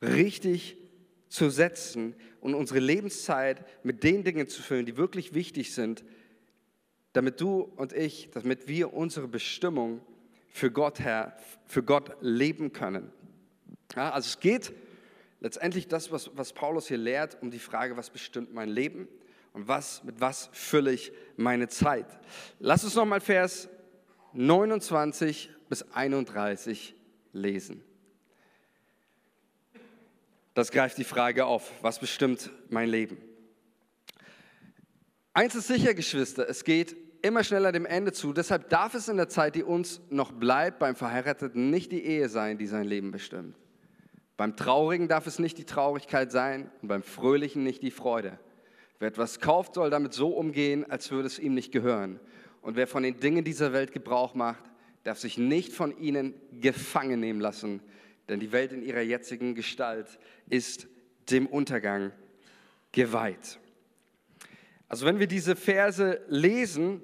[0.00, 0.78] richtig
[1.28, 6.04] zu setzen und unsere Lebenszeit mit den Dingen zu füllen, die wirklich wichtig sind,
[7.12, 10.00] damit du und ich, damit wir unsere Bestimmung
[10.48, 13.12] für Gott, Herr, für Gott leben können.
[13.94, 14.72] Ja, also es geht
[15.40, 19.06] letztendlich das, was, was Paulus hier lehrt, um die Frage, was bestimmt mein Leben
[19.52, 22.06] und was, mit was fülle ich meine Zeit.
[22.58, 23.68] Lass uns nochmal Vers
[24.32, 26.94] 29 bis 31
[27.32, 27.82] lesen.
[30.54, 33.16] Das greift die Frage auf, was bestimmt mein Leben?
[35.32, 38.34] Eins ist sicher, Geschwister, es geht immer schneller dem Ende zu.
[38.34, 42.28] Deshalb darf es in der Zeit, die uns noch bleibt, beim Verheirateten nicht die Ehe
[42.28, 43.56] sein, die sein Leben bestimmt.
[44.36, 48.38] Beim Traurigen darf es nicht die Traurigkeit sein und beim Fröhlichen nicht die Freude.
[49.02, 52.20] Wer etwas kauft, soll damit so umgehen, als würde es ihm nicht gehören.
[52.60, 54.62] Und wer von den Dingen dieser Welt Gebrauch macht,
[55.02, 57.80] darf sich nicht von ihnen gefangen nehmen lassen,
[58.28, 60.86] denn die Welt in ihrer jetzigen Gestalt ist
[61.30, 62.12] dem Untergang
[62.92, 63.58] geweiht.
[64.86, 67.02] Also wenn wir diese Verse lesen,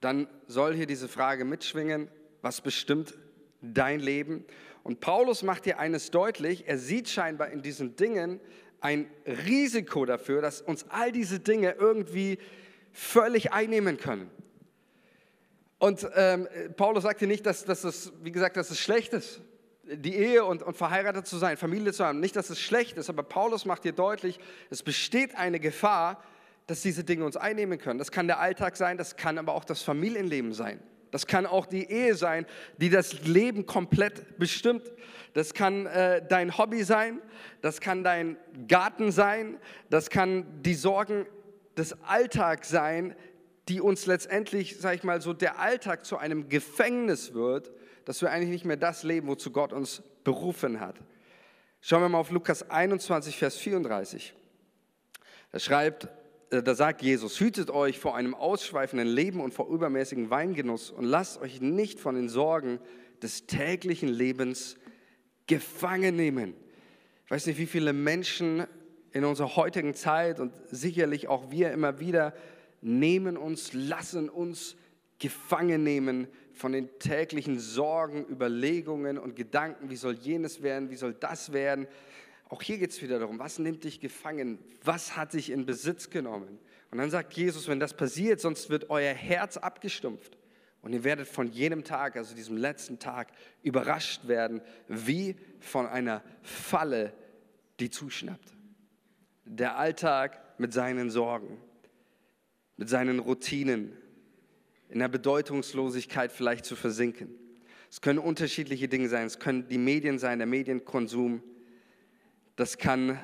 [0.00, 2.08] dann soll hier diese Frage mitschwingen,
[2.40, 3.16] was bestimmt
[3.60, 4.44] dein Leben?
[4.82, 8.40] Und Paulus macht hier eines deutlich, er sieht scheinbar in diesen Dingen
[8.82, 9.08] ein
[9.46, 12.38] Risiko dafür, dass uns all diese Dinge irgendwie
[12.92, 14.30] völlig einnehmen können.
[15.78, 19.40] Und ähm, Paulus sagt hier nicht, dass, dass es, wie gesagt, dass es schlecht ist,
[19.84, 22.20] die Ehe und, und verheiratet zu sein, Familie zu haben.
[22.20, 24.38] Nicht, dass es schlecht ist, aber Paulus macht hier deutlich,
[24.70, 26.22] es besteht eine Gefahr,
[26.66, 27.98] dass diese Dinge uns einnehmen können.
[27.98, 30.80] Das kann der Alltag sein, das kann aber auch das Familienleben sein.
[31.12, 32.46] Das kann auch die Ehe sein,
[32.78, 34.90] die das Leben komplett bestimmt.
[35.34, 37.20] Das kann äh, dein Hobby sein,
[37.60, 39.58] das kann dein Garten sein,
[39.90, 41.26] das kann die Sorgen
[41.76, 43.14] des Alltags sein,
[43.68, 47.70] die uns letztendlich, sag ich mal, so der Alltag zu einem Gefängnis wird,
[48.04, 50.96] dass wir eigentlich nicht mehr das leben, wozu Gott uns berufen hat.
[51.82, 54.34] Schauen wir mal auf Lukas 21, Vers 34.
[55.52, 56.08] Da schreibt,
[56.60, 61.40] da sagt Jesus, hütet euch vor einem ausschweifenden Leben und vor übermäßigen Weingenuss und lasst
[61.40, 62.78] euch nicht von den Sorgen
[63.22, 64.76] des täglichen Lebens
[65.46, 66.54] gefangen nehmen.
[67.24, 68.66] Ich weiß nicht, wie viele Menschen
[69.12, 72.34] in unserer heutigen Zeit und sicherlich auch wir immer wieder
[72.82, 74.76] nehmen uns, lassen uns
[75.18, 81.14] gefangen nehmen von den täglichen Sorgen, Überlegungen und Gedanken, wie soll jenes werden, wie soll
[81.14, 81.86] das werden.
[82.52, 86.10] Auch hier geht es wieder darum, was nimmt dich gefangen, was hat dich in Besitz
[86.10, 86.58] genommen.
[86.90, 90.36] Und dann sagt Jesus, wenn das passiert, sonst wird euer Herz abgestumpft.
[90.82, 96.22] Und ihr werdet von jenem Tag, also diesem letzten Tag, überrascht werden, wie von einer
[96.42, 97.14] Falle,
[97.80, 98.52] die zuschnappt.
[99.46, 101.56] Der Alltag mit seinen Sorgen,
[102.76, 103.96] mit seinen Routinen,
[104.90, 107.34] in der Bedeutungslosigkeit vielleicht zu versinken.
[107.90, 109.24] Es können unterschiedliche Dinge sein.
[109.24, 111.42] Es können die Medien sein, der Medienkonsum.
[112.56, 113.18] Das kann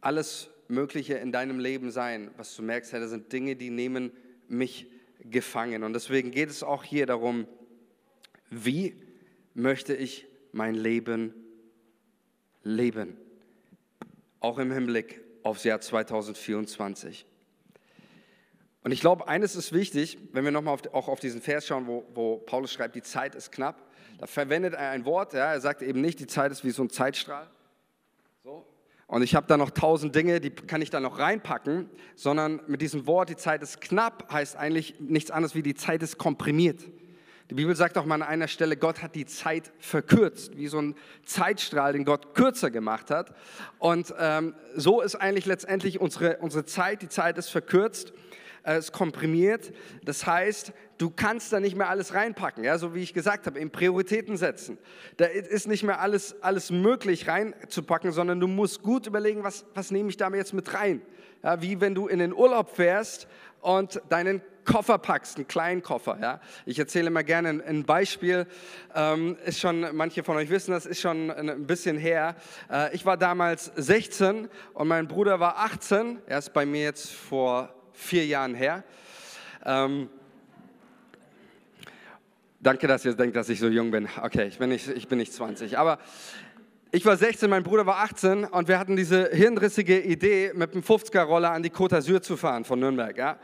[0.00, 4.12] alles Mögliche in deinem Leben sein, was du merkst, hey, das sind Dinge, die nehmen
[4.48, 4.86] mich
[5.20, 5.82] gefangen.
[5.82, 7.46] Und deswegen geht es auch hier darum,
[8.50, 9.00] wie
[9.54, 11.34] möchte ich mein Leben
[12.62, 13.16] leben?
[14.40, 17.26] Auch im Hinblick aufs Jahr 2024.
[18.82, 22.04] Und ich glaube, eines ist wichtig, wenn wir nochmal auch auf diesen Vers schauen, wo,
[22.14, 23.82] wo, Paulus schreibt, die Zeit ist knapp.
[24.18, 26.82] Da verwendet er ein Wort, ja, er sagt eben nicht, die Zeit ist wie so
[26.82, 27.50] ein Zeitstrahl.
[28.44, 28.62] So.
[29.06, 32.82] Und ich habe da noch tausend Dinge, die kann ich da noch reinpacken, sondern mit
[32.82, 36.82] diesem Wort, die Zeit ist knapp, heißt eigentlich nichts anderes wie die Zeit ist komprimiert.
[37.48, 40.78] Die Bibel sagt auch mal an einer Stelle, Gott hat die Zeit verkürzt, wie so
[40.78, 43.34] ein Zeitstrahl, den Gott kürzer gemacht hat.
[43.78, 48.12] Und ähm, so ist eigentlich letztendlich unsere, unsere Zeit, die Zeit ist verkürzt
[48.64, 49.72] es komprimiert.
[50.04, 53.58] Das heißt, du kannst da nicht mehr alles reinpacken, ja, so wie ich gesagt habe,
[53.58, 54.78] in Prioritäten setzen.
[55.16, 59.90] Da ist nicht mehr alles, alles möglich reinzupacken, sondern du musst gut überlegen, was, was
[59.90, 61.02] nehme ich da jetzt mit rein.
[61.42, 63.28] Ja, wie wenn du in den Urlaub fährst
[63.60, 66.18] und deinen Koffer packst, einen kleinen Koffer.
[66.22, 66.40] Ja.
[66.64, 68.46] Ich erzähle mal gerne ein, ein Beispiel.
[68.94, 72.34] Ähm, ist schon, manche von euch wissen, das ist schon ein bisschen her.
[72.70, 76.22] Äh, ich war damals 16 und mein Bruder war 18.
[76.26, 78.84] Er ist bei mir jetzt vor vier Jahren her.
[79.64, 80.10] Ähm,
[82.60, 84.08] danke, dass ihr denkt, dass ich so jung bin.
[84.22, 85.78] Okay, ich bin nicht, ich bin nicht 20.
[85.78, 85.98] Aber
[86.90, 90.82] ich war 16, mein Bruder war 18 und wir hatten diese hirnrissige Idee, mit dem
[90.82, 93.16] 50er-Roller an die Côte d'Azur zu fahren von Nürnberg.
[93.16, 93.38] Ja?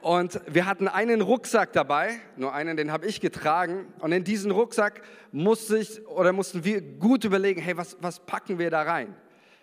[0.00, 3.92] Und wir hatten einen Rucksack dabei, nur einen, den habe ich getragen.
[3.98, 8.58] Und in diesen Rucksack musste ich oder mussten wir gut überlegen, hey, was, was packen
[8.58, 9.14] wir da rein?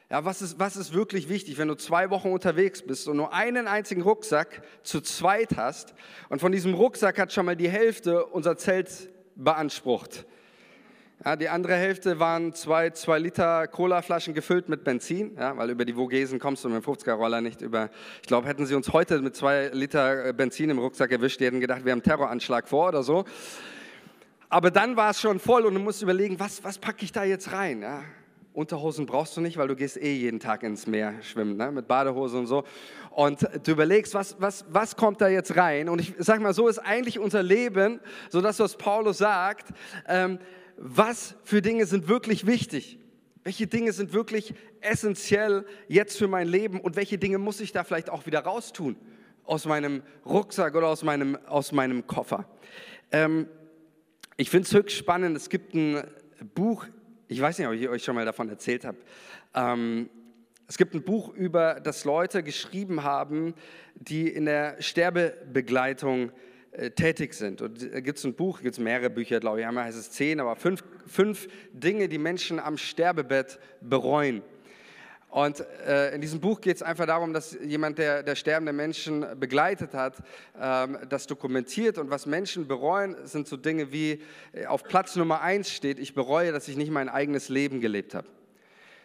[0.10, 3.34] Ja, was ist, was ist wirklich wichtig, wenn du zwei Wochen unterwegs bist und nur
[3.34, 5.96] einen einzigen Rucksack zu zweit hast
[6.30, 10.26] und von diesem Rucksack hat schon mal die Hälfte unser Zelt beansprucht.
[11.24, 15.86] Ja, die andere Hälfte waren zwei, zwei Liter Colaflaschen gefüllt mit Benzin, ja, weil über
[15.86, 17.90] die Vogesen kommst du mit dem 50er-Roller nicht über.
[18.22, 21.62] Ich glaube, hätten sie uns heute mit zwei Liter Benzin im Rucksack erwischt, die hätten
[21.62, 23.26] gedacht, wir haben einen Terroranschlag vor oder so.
[24.50, 27.24] Aber dann war es schon voll und du musst überlegen, was, was packe ich da
[27.24, 27.82] jetzt rein?
[27.82, 28.04] Ja?
[28.56, 31.72] Unterhosen brauchst du nicht, weil du gehst eh jeden Tag ins Meer schwimmen, ne?
[31.72, 32.64] mit Badehose und so.
[33.12, 35.90] Und du überlegst, was, was, was kommt da jetzt rein?
[35.90, 39.74] Und ich sag mal, so ist eigentlich unser Leben, so dass was Paulus sagt,
[40.08, 40.40] ähm,
[40.78, 42.98] was für Dinge sind wirklich wichtig?
[43.44, 47.84] Welche Dinge sind wirklich essentiell jetzt für mein Leben und welche Dinge muss ich da
[47.84, 48.96] vielleicht auch wieder raustun
[49.44, 52.48] aus meinem Rucksack oder aus meinem, aus meinem Koffer?
[53.12, 53.48] Ähm,
[54.38, 55.36] ich finde es höchst spannend.
[55.36, 56.04] Es gibt ein
[56.56, 56.86] Buch
[57.28, 58.98] ich weiß nicht, ob ich euch schon mal davon erzählt habe.
[59.54, 60.10] Ähm,
[60.68, 63.54] es gibt ein Buch über, das Leute geschrieben haben,
[63.96, 66.32] die in der Sterbebegleitung
[66.72, 67.62] äh, tätig sind.
[67.62, 70.12] Und da gibt es ein Buch, gibt es mehrere Bücher, glaube ich, einmal heißt es
[70.12, 74.42] zehn, aber fünf, fünf Dinge, die Menschen am Sterbebett bereuen.
[75.36, 79.26] Und äh, in diesem Buch geht es einfach darum, dass jemand, der, der sterbende Menschen
[79.38, 80.24] begleitet hat,
[80.58, 81.98] ähm, das dokumentiert.
[81.98, 84.22] Und was Menschen bereuen, sind so Dinge wie
[84.54, 88.16] äh, auf Platz Nummer eins steht, ich bereue, dass ich nicht mein eigenes Leben gelebt
[88.16, 88.30] habe.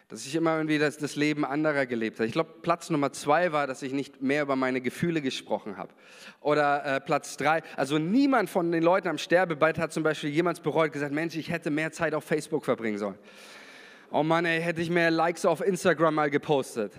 [0.07, 2.27] Dass ich immer irgendwie das, das Leben anderer gelebt habe.
[2.27, 5.91] Ich glaube, Platz Nummer zwei war, dass ich nicht mehr über meine Gefühle gesprochen habe.
[6.39, 10.61] Oder äh, Platz drei, also niemand von den Leuten am Sterbebett hat zum Beispiel jemals
[10.61, 13.17] bereut, gesagt, Mensch, ich hätte mehr Zeit auf Facebook verbringen sollen.
[14.13, 16.91] Oh Mann, ey, hätte ich mehr Likes auf Instagram mal gepostet.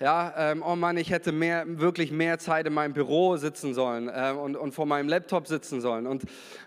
[0.00, 4.08] Ja, ähm, oh Mann, ich hätte mehr, wirklich mehr Zeit in meinem Büro sitzen sollen
[4.08, 6.08] äh, und, und vor meinem Laptop sitzen sollen.
[6.08, 6.24] Und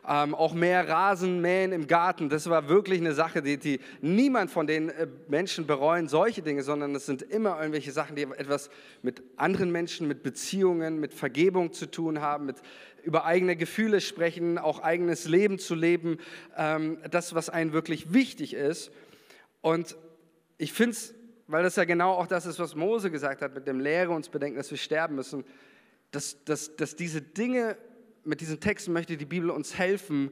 [0.07, 2.29] ähm, auch mehr Rasen mähen im Garten.
[2.29, 6.63] Das war wirklich eine Sache, die, die niemand von den äh, Menschen bereuen, solche Dinge,
[6.63, 8.69] sondern es sind immer irgendwelche Sachen, die etwas
[9.01, 12.55] mit anderen Menschen, mit Beziehungen, mit Vergebung zu tun haben, mit
[13.03, 16.19] über eigene Gefühle sprechen, auch eigenes Leben zu leben.
[16.55, 18.93] Ähm, das, was einem wirklich wichtig ist.
[19.61, 19.97] Und
[20.57, 21.13] ich finde es,
[21.47, 24.29] weil das ja genau auch das ist, was Mose gesagt hat, mit dem Lehre uns
[24.29, 25.43] bedenken, dass wir sterben müssen,
[26.11, 27.77] dass, dass, dass diese Dinge,
[28.23, 30.31] mit diesen Texten möchte die Bibel uns helfen,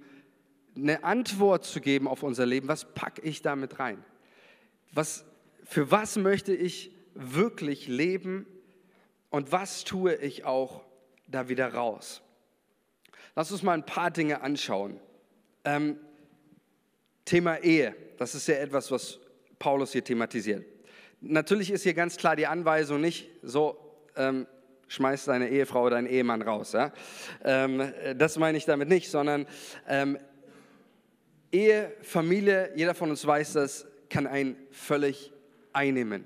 [0.75, 2.67] eine Antwort zu geben auf unser Leben.
[2.67, 4.03] Was packe ich damit rein?
[4.93, 5.25] Was,
[5.63, 8.45] für was möchte ich wirklich leben
[9.29, 10.83] und was tue ich auch
[11.27, 12.21] da wieder raus?
[13.35, 14.99] Lass uns mal ein paar Dinge anschauen.
[15.63, 15.99] Ähm,
[17.27, 19.19] Thema Ehe, das ist ja etwas, was
[19.59, 20.65] Paulus hier thematisiert.
[21.19, 23.77] Natürlich ist hier ganz klar die Anweisung nicht so,
[24.15, 24.47] ähm,
[24.87, 26.71] schmeiß deine Ehefrau oder deinen Ehemann raus.
[26.71, 26.93] Ja?
[27.43, 29.45] Ähm, das meine ich damit nicht, sondern
[29.89, 30.17] ähm,
[31.51, 35.33] Ehe, Familie, jeder von uns weiß das, kann einen völlig
[35.73, 36.25] einnehmen.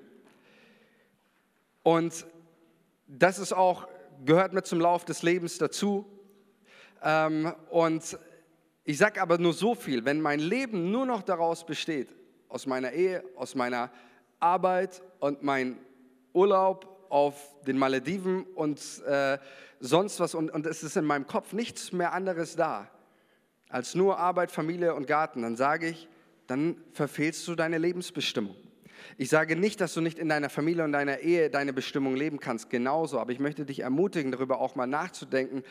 [1.81, 2.27] Und
[3.07, 3.87] das ist auch,
[4.23, 6.05] gehört mit zum Lauf des Lebens dazu.
[7.03, 8.19] Ähm, und
[8.83, 12.15] ich sage aber nur so viel, wenn mein Leben nur noch daraus besteht,
[12.49, 13.91] aus meiner Ehe, aus meiner
[14.39, 15.77] Arbeit und mein
[16.33, 19.37] Urlaub auf den Malediven und äh,
[19.79, 22.89] sonst was und, und es ist in meinem Kopf nichts mehr anderes da
[23.71, 26.07] als nur Arbeit, Familie und Garten, dann sage ich,
[26.47, 28.55] dann verfehlst du deine Lebensbestimmung.
[29.17, 32.39] Ich sage nicht, dass du nicht in deiner Familie und deiner Ehe deine Bestimmung leben
[32.39, 35.63] kannst, genauso, aber ich möchte dich ermutigen, darüber auch mal nachzudenken,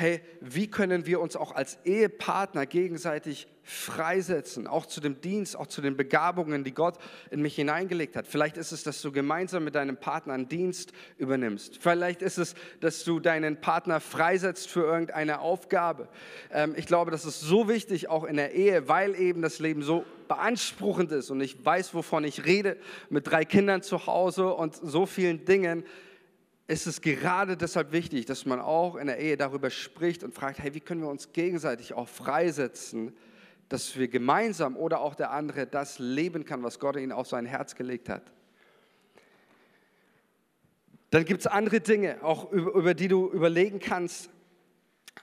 [0.00, 5.66] hey, wie können wir uns auch als Ehepartner gegenseitig freisetzen, auch zu dem Dienst, auch
[5.66, 6.96] zu den Begabungen, die Gott
[7.30, 8.26] in mich hineingelegt hat.
[8.26, 11.78] Vielleicht ist es, dass du gemeinsam mit deinem Partner einen Dienst übernimmst.
[11.80, 16.08] Vielleicht ist es, dass du deinen Partner freisetzt für irgendeine Aufgabe.
[16.50, 19.82] Ähm, ich glaube, das ist so wichtig, auch in der Ehe, weil eben das Leben
[19.82, 22.76] so beanspruchend ist und ich weiß, wovon ich rede,
[23.08, 25.84] mit drei Kindern zu Hause und so vielen Dingen
[26.70, 30.60] ist es gerade deshalb wichtig, dass man auch in der Ehe darüber spricht und fragt,
[30.60, 33.12] hey, wie können wir uns gegenseitig auch freisetzen,
[33.68, 37.44] dass wir gemeinsam oder auch der andere das leben kann, was Gott ihnen auf sein
[37.44, 38.22] Herz gelegt hat.
[41.10, 44.30] Dann gibt es andere Dinge, auch über, über, die du überlegen kannst,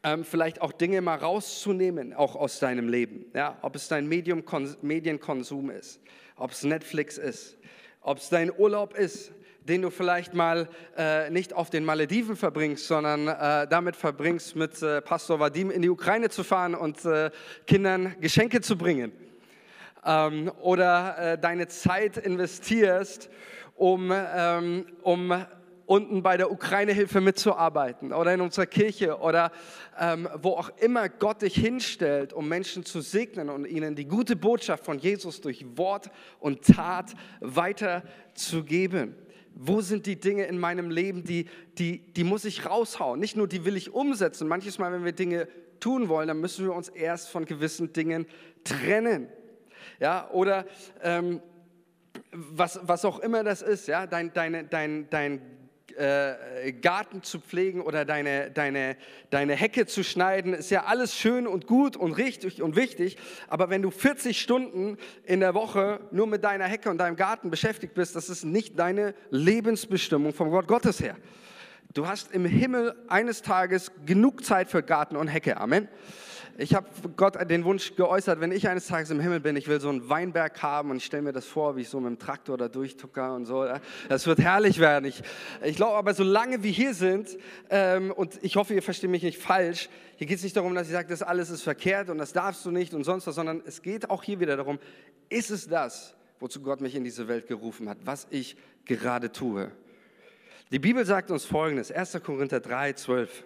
[0.03, 3.25] ähm, vielleicht auch Dinge mal rauszunehmen, auch aus deinem Leben.
[3.33, 3.57] Ja?
[3.61, 4.43] Ob es dein Medium,
[4.81, 6.01] Medienkonsum ist,
[6.35, 7.57] ob es Netflix ist,
[8.01, 9.31] ob es dein Urlaub ist,
[9.67, 14.81] den du vielleicht mal äh, nicht auf den Malediven verbringst, sondern äh, damit verbringst, mit
[14.81, 17.31] äh, Pastor Vadim in die Ukraine zu fahren und äh,
[17.65, 19.11] Kindern Geschenke zu bringen.
[20.05, 23.29] Ähm, oder äh, deine Zeit investierst,
[23.75, 25.33] um, ähm, um
[25.87, 29.51] unten bei der Ukraine-Hilfe mitzuarbeiten oder in unserer Kirche oder
[29.99, 34.35] ähm, wo auch immer Gott dich hinstellt, um Menschen zu segnen und ihnen die gute
[34.35, 39.15] Botschaft von Jesus durch Wort und Tat weiterzugeben.
[39.59, 43.19] Wo sind die Dinge in meinem Leben, die, die, die muss ich raushauen?
[43.19, 44.47] Nicht nur die will ich umsetzen.
[44.47, 45.47] Manches Mal, wenn wir Dinge
[45.79, 48.27] tun wollen, dann müssen wir uns erst von gewissen Dingen
[48.63, 49.29] trennen.
[49.99, 50.65] Ja, oder
[51.01, 51.41] ähm,
[52.31, 55.41] was, was auch immer das ist, ja, dein, deine, dein, dein
[55.97, 58.95] äh, Garten zu pflegen oder deine, deine,
[59.29, 63.17] deine Hecke zu schneiden, ist ja alles schön und gut und richtig und wichtig.
[63.47, 67.49] Aber wenn du 40 Stunden in der Woche nur mit deiner Hecke und deinem Garten
[67.49, 71.15] beschäftigt bist, das ist nicht deine Lebensbestimmung vom Gott Gottes her.
[71.93, 75.57] Du hast im Himmel eines Tages genug Zeit für Garten und Hecke.
[75.57, 75.87] Amen.
[76.59, 79.79] Ich habe Gott den Wunsch geäußert, wenn ich eines Tages im Himmel bin, ich will
[79.79, 82.17] so einen Weinberg haben und ich stelle mir das vor, wie ich so mit dem
[82.17, 83.67] Traktor da durchtucker und so.
[84.09, 85.05] Das wird herrlich werden.
[85.05, 85.21] Ich,
[85.63, 87.37] ich glaube aber, solange wir hier sind,
[87.69, 90.87] ähm, und ich hoffe, ihr versteht mich nicht falsch, hier geht es nicht darum, dass
[90.87, 93.61] ich sage, das alles ist verkehrt und das darfst du nicht und sonst was, sondern
[93.63, 94.79] es geht auch hier wieder darum,
[95.29, 99.71] ist es das, wozu Gott mich in diese Welt gerufen hat, was ich gerade tue.
[100.71, 102.19] Die Bibel sagt uns folgendes, 1.
[102.23, 103.43] Korinther 3, 12.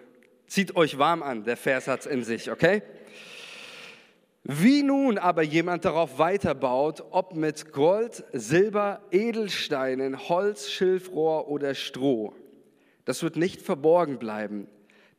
[0.52, 2.82] Zieht euch warm an, der Vers hat es in sich, okay?
[4.44, 12.34] Wie nun aber jemand darauf weiterbaut, ob mit Gold, Silber, Edelsteinen, Holz, Schilfrohr oder Stroh,
[13.06, 14.68] das wird nicht verborgen bleiben.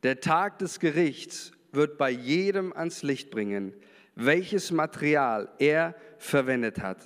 [0.04, 3.74] Der Tag des Gerichts wird bei jedem ans Licht bringen,
[4.14, 6.98] welches Material er verwendet hat.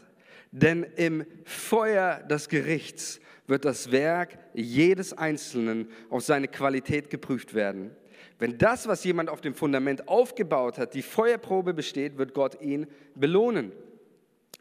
[0.53, 7.97] Denn im Feuer des Gerichts wird das Werk jedes Einzelnen auf seine Qualität geprüft werden.
[8.39, 12.87] Wenn das, was jemand auf dem Fundament aufgebaut hat, die Feuerprobe besteht, wird Gott ihn
[13.15, 13.73] belohnen.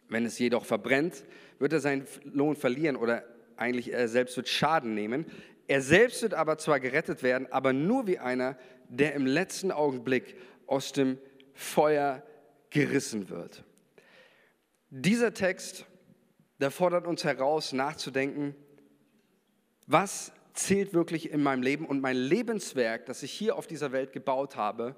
[0.09, 1.25] Wenn es jedoch verbrennt,
[1.59, 3.23] wird er seinen Lohn verlieren oder
[3.55, 5.25] eigentlich er selbst wird Schaden nehmen.
[5.67, 8.57] Er selbst wird aber zwar gerettet werden, aber nur wie einer,
[8.89, 11.17] der im letzten Augenblick aus dem
[11.53, 12.23] Feuer
[12.69, 13.63] gerissen wird.
[14.89, 15.86] Dieser Text,
[16.59, 18.55] der fordert uns heraus, nachzudenken,
[19.86, 24.12] was zählt wirklich in meinem Leben und mein Lebenswerk, das ich hier auf dieser Welt
[24.12, 24.95] gebaut habe,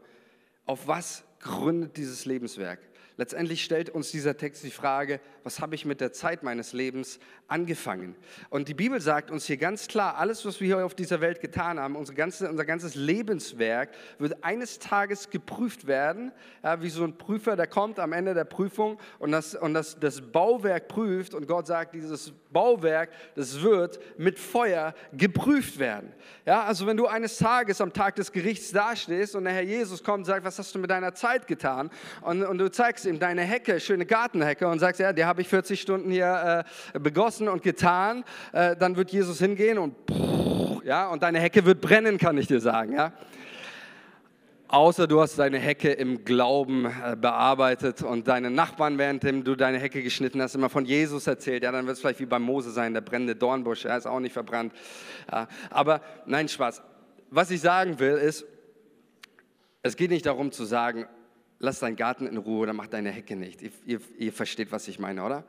[0.66, 2.80] auf was gründet dieses Lebenswerk?
[3.20, 7.20] Letztendlich stellt uns dieser Text die Frage, was habe ich mit der Zeit meines Lebens
[7.49, 8.15] angefangen?
[8.49, 11.41] Und die Bibel sagt uns hier ganz klar, alles, was wir hier auf dieser Welt
[11.41, 13.89] getan haben, unser, ganze, unser ganzes Lebenswerk
[14.20, 16.32] wird eines Tages geprüft werden,
[16.63, 19.99] ja, wie so ein Prüfer, der kommt am Ende der Prüfung und, das, und das,
[19.99, 26.13] das Bauwerk prüft und Gott sagt, dieses Bauwerk, das wird mit Feuer geprüft werden.
[26.45, 30.03] Ja, also wenn du eines Tages am Tag des Gerichts dastehst und der Herr Jesus
[30.05, 31.89] kommt und sagt, was hast du mit deiner Zeit getan?
[32.22, 35.49] Und, und du zeigst ihm deine Hecke, schöne Gartenhecke und sagst, ja, die habe ich
[35.49, 39.95] 40 Stunden hier äh, begossen und getan, äh, dann wird Jesus hingehen und
[40.86, 43.12] ja, und deine Hecke wird brennen, kann ich dir sagen, ja.
[44.70, 49.80] Außer du hast deine Hecke im Glauben äh, bearbeitet und deine Nachbarn, während du deine
[49.80, 51.64] Hecke geschnitten hast, immer von Jesus erzählt.
[51.64, 54.20] Ja, dann wird es vielleicht wie bei Mose sein, der brennende Dornbusch, er ist auch
[54.20, 54.72] nicht verbrannt.
[55.32, 56.84] Ja, aber nein, Spaß.
[57.32, 58.45] Was ich sagen will, ist,
[59.82, 61.07] es geht nicht darum zu sagen,
[61.60, 63.62] lass deinen Garten in Ruhe oder mach deine Hecke nicht.
[63.62, 65.43] Ihr, ihr, ihr versteht, was ich meine, oder?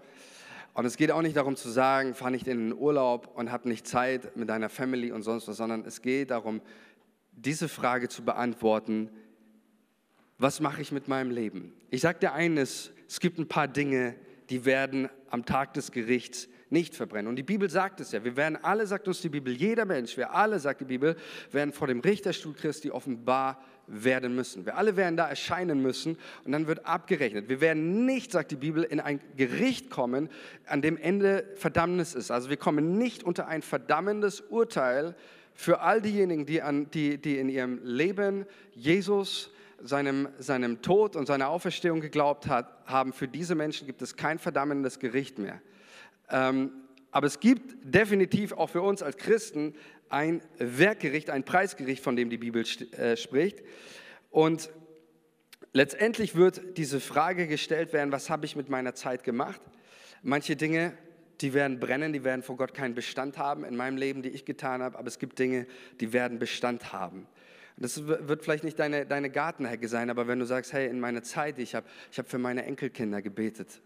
[0.75, 3.65] Und es geht auch nicht darum zu sagen, fahr nicht in den Urlaub und hab
[3.65, 6.61] nicht Zeit mit deiner Family und sonst was, sondern es geht darum,
[7.33, 9.11] diese Frage zu beantworten,
[10.39, 11.73] was mache ich mit meinem Leben?
[11.91, 14.15] Ich sage dir eines, es gibt ein paar Dinge,
[14.49, 17.29] die werden am Tag des Gerichts nicht verbrennen.
[17.29, 20.17] Und die Bibel sagt es ja, wir werden alle, sagt uns die Bibel, jeder Mensch,
[20.17, 21.17] wir alle, sagt die Bibel,
[21.51, 24.67] werden vor dem Richterstuhl Christi offenbar werden müssen.
[24.67, 27.49] Wir alle werden da erscheinen müssen und dann wird abgerechnet.
[27.49, 30.29] Wir werden nicht, sagt die Bibel, in ein Gericht kommen,
[30.67, 32.31] an dem Ende Verdammnis ist.
[32.31, 35.15] Also wir kommen nicht unter ein verdammendes Urteil
[35.55, 39.51] für all diejenigen, die, an, die, die in ihrem Leben Jesus,
[39.83, 43.13] seinem, seinem Tod und seiner Auferstehung geglaubt hat, haben.
[43.13, 45.61] Für diese Menschen gibt es kein verdammendes Gericht mehr.
[46.31, 46.71] Ähm,
[47.11, 49.75] aber es gibt definitiv auch für uns als Christen
[50.11, 53.63] ein Werkgericht, ein Preisgericht, von dem die Bibel äh, spricht.
[54.31, 54.71] Und
[55.73, 59.61] letztendlich wird diese Frage gestellt werden, was habe ich mit meiner Zeit gemacht?
[60.23, 60.93] Manche Dinge,
[61.41, 64.45] die werden brennen, die werden vor Gott keinen Bestand haben in meinem Leben, die ich
[64.45, 65.67] getan habe, aber es gibt Dinge,
[66.01, 67.27] die werden Bestand haben.
[67.77, 71.23] Das wird vielleicht nicht deine, deine Gartenhecke sein, aber wenn du sagst, hey, in meiner
[71.23, 73.81] Zeit, ich habe ich hab für meine Enkelkinder gebetet,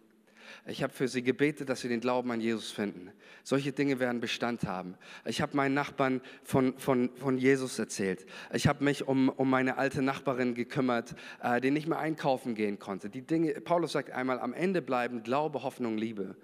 [0.66, 3.10] ich habe für sie gebetet, dass sie den Glauben an Jesus finden.
[3.42, 4.94] Solche Dinge werden Bestand haben.
[5.24, 8.26] Ich habe meinen Nachbarn von, von, von Jesus erzählt.
[8.52, 12.78] Ich habe mich um, um meine alte Nachbarin gekümmert, äh, die nicht mehr einkaufen gehen
[12.78, 13.10] konnte.
[13.10, 16.36] Die Dinge, Paulus sagt einmal, am Ende bleiben Glaube, Hoffnung, Liebe.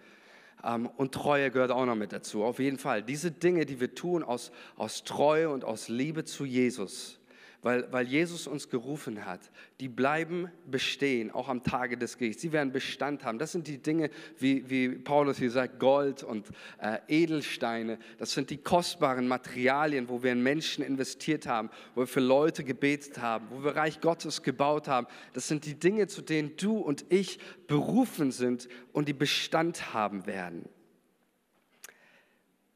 [0.64, 2.44] Ähm, und Treue gehört auch noch mit dazu.
[2.44, 3.02] Auf jeden Fall.
[3.02, 7.19] Diese Dinge, die wir tun aus, aus Treue und aus Liebe zu Jesus,
[7.62, 9.50] weil, weil Jesus uns gerufen hat,
[9.80, 12.40] die bleiben bestehen, auch am Tage des Gerichts.
[12.40, 13.38] Sie werden Bestand haben.
[13.38, 16.48] Das sind die Dinge, wie, wie Paulus hier sagt, Gold und
[16.80, 17.98] äh, Edelsteine.
[18.18, 22.64] Das sind die kostbaren Materialien, wo wir in Menschen investiert haben, wo wir für Leute
[22.64, 25.06] gebetet haben, wo wir Reich Gottes gebaut haben.
[25.34, 30.26] Das sind die Dinge, zu denen du und ich berufen sind und die Bestand haben
[30.26, 30.68] werden.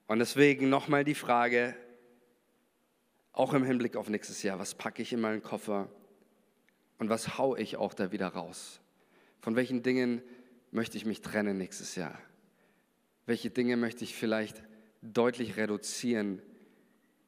[0.07, 1.75] Und deswegen nochmal die Frage,
[3.35, 5.89] auch im Hinblick auf nächstes Jahr, was packe ich in meinen Koffer
[6.99, 8.81] und was haue ich auch da wieder raus?
[9.41, 10.23] Von welchen Dingen
[10.71, 12.19] möchte ich mich trennen nächstes Jahr?
[13.27, 14.63] Welche Dinge möchte ich vielleicht
[15.03, 16.41] deutlich reduzieren,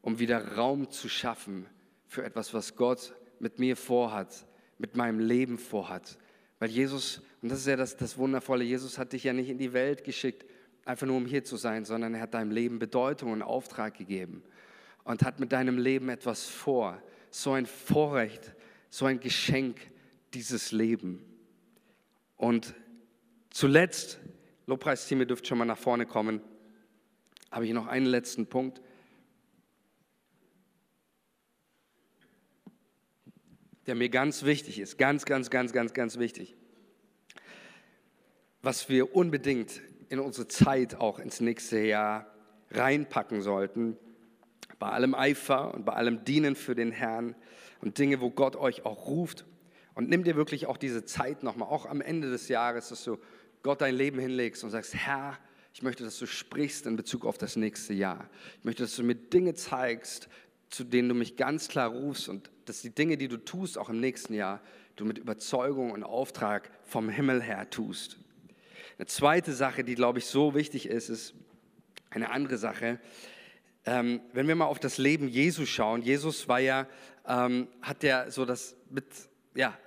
[0.00, 1.66] um wieder Raum zu schaffen
[2.06, 4.46] für etwas, was Gott mit mir vorhat,
[4.78, 6.18] mit meinem Leben vorhat?
[6.60, 9.58] Weil Jesus, und das ist ja das, das Wundervolle, Jesus hat dich ja nicht in
[9.58, 10.46] die Welt geschickt,
[10.84, 14.44] einfach nur um hier zu sein, sondern er hat deinem Leben Bedeutung und Auftrag gegeben
[15.06, 17.00] und hat mit deinem Leben etwas vor.
[17.30, 18.54] So ein Vorrecht,
[18.90, 19.78] so ein Geschenk,
[20.34, 21.24] dieses Leben.
[22.36, 22.74] Und
[23.50, 24.18] zuletzt,
[24.66, 26.40] Lobpreisteam, ihr dürft schon mal nach vorne kommen,
[27.52, 28.82] habe ich noch einen letzten Punkt.
[33.86, 36.56] der mir ganz wichtig ist, ganz, ganz, ganz, ganz, ganz wichtig.
[38.60, 42.34] Was wir unbedingt in unsere Zeit auch ins nächste Jahr
[42.72, 43.96] reinpacken sollten,
[44.78, 47.34] bei allem Eifer und bei allem Dienen für den Herrn
[47.80, 49.44] und Dinge, wo Gott euch auch ruft.
[49.94, 53.18] Und nimm dir wirklich auch diese Zeit nochmal, auch am Ende des Jahres, dass du
[53.62, 55.38] Gott dein Leben hinlegst und sagst, Herr,
[55.72, 58.28] ich möchte, dass du sprichst in Bezug auf das nächste Jahr.
[58.58, 60.28] Ich möchte, dass du mir Dinge zeigst,
[60.70, 63.88] zu denen du mich ganz klar rufst und dass die Dinge, die du tust, auch
[63.88, 64.60] im nächsten Jahr,
[64.96, 68.18] du mit Überzeugung und Auftrag vom Himmel her tust.
[68.98, 71.34] Eine zweite Sache, die, glaube ich, so wichtig ist, ist
[72.10, 72.98] eine andere Sache.
[73.86, 76.86] Ähm, wenn wir mal auf das Leben Jesus schauen, Jesus war ja,
[77.26, 79.04] ähm, hat ja so das mit,
[79.54, 79.78] ja,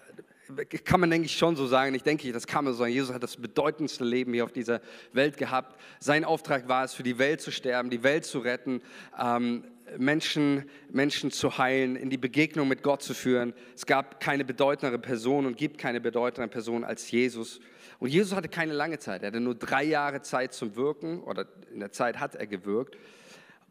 [0.84, 3.14] kann man denke ich schon so sagen, ich denke, das kann man so sagen, Jesus
[3.14, 4.82] hat das bedeutendste Leben hier auf dieser
[5.14, 5.80] Welt gehabt.
[6.00, 8.82] Sein Auftrag war es, für die Welt zu sterben, die Welt zu retten,
[9.20, 9.64] ähm,
[9.97, 13.54] Menschen, Menschen zu heilen, in die Begegnung mit Gott zu führen.
[13.76, 17.60] Es gab keine bedeutendere Person und gibt keine bedeutendere Person als Jesus.
[18.00, 19.24] Und Jesus hatte keine lange Zeit.
[19.24, 22.97] Er hatte nur drei Jahre Zeit zum Wirken oder in der Zeit hat er gewirkt.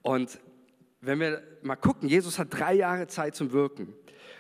[0.09, 0.41] Und
[1.03, 3.93] wenn wir mal gucken, Jesus hat drei Jahre Zeit zum Wirken.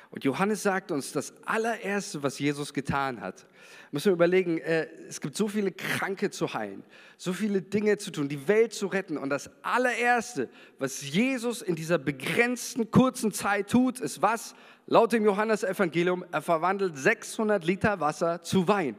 [0.09, 3.47] Und Johannes sagt uns, das allererste, was Jesus getan hat,
[3.91, 6.85] müssen wir überlegen, äh, es gibt so viele Kranke zu heilen,
[7.19, 9.19] so viele Dinge zu tun, die Welt zu retten.
[9.19, 10.49] Und das allererste,
[10.79, 14.55] was Jesus in dieser begrenzten, kurzen Zeit tut, ist was?
[14.87, 18.97] Laut dem Johannesevangelium, er verwandelt 600 Liter Wasser zu Wein.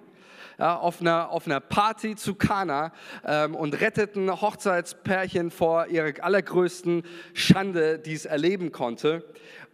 [0.59, 2.91] Ja, auf, einer, auf einer Party zu Kana
[3.25, 7.03] ähm, und retteten Hochzeitspärchen vor ihrer allergrößten
[7.33, 9.23] Schande, die es erleben konnte.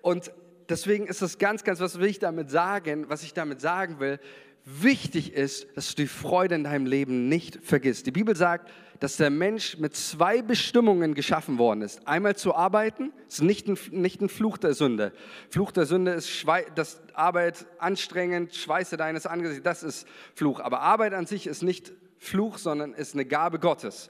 [0.04, 0.32] Und
[0.70, 3.10] deswegen ist das ganz, ganz, was will ich damit sagen?
[3.10, 4.20] Was ich damit sagen will,
[4.64, 8.06] wichtig ist, dass du die Freude in deinem Leben nicht vergisst.
[8.06, 12.08] Die Bibel sagt, dass der Mensch mit zwei Bestimmungen geschaffen worden ist.
[12.08, 15.12] Einmal zu arbeiten, ist nicht ein, nicht ein Fluch der Sünde.
[15.50, 20.60] Fluch der Sünde ist Schwei das Arbeit anstrengend, Schweiße deines Angesichts, das ist Fluch.
[20.60, 24.10] Aber Arbeit an sich ist nicht Fluch, sondern ist eine Gabe Gottes.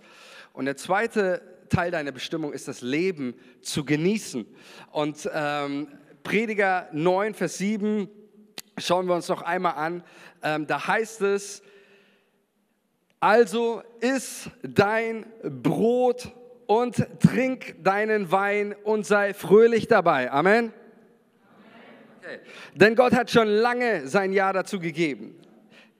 [0.53, 4.45] Und der zweite Teil deiner Bestimmung ist das Leben zu genießen.
[4.91, 5.87] Und ähm,
[6.23, 8.07] Prediger 9, Vers 7
[8.77, 10.03] schauen wir uns noch einmal an.
[10.41, 11.61] Ähm, da heißt es,
[13.25, 16.31] also iss dein Brot
[16.67, 20.31] und trink deinen Wein und sei fröhlich dabei.
[20.31, 20.71] Amen.
[22.19, 22.37] Okay.
[22.75, 25.39] Denn Gott hat schon lange sein Ja dazu gegeben.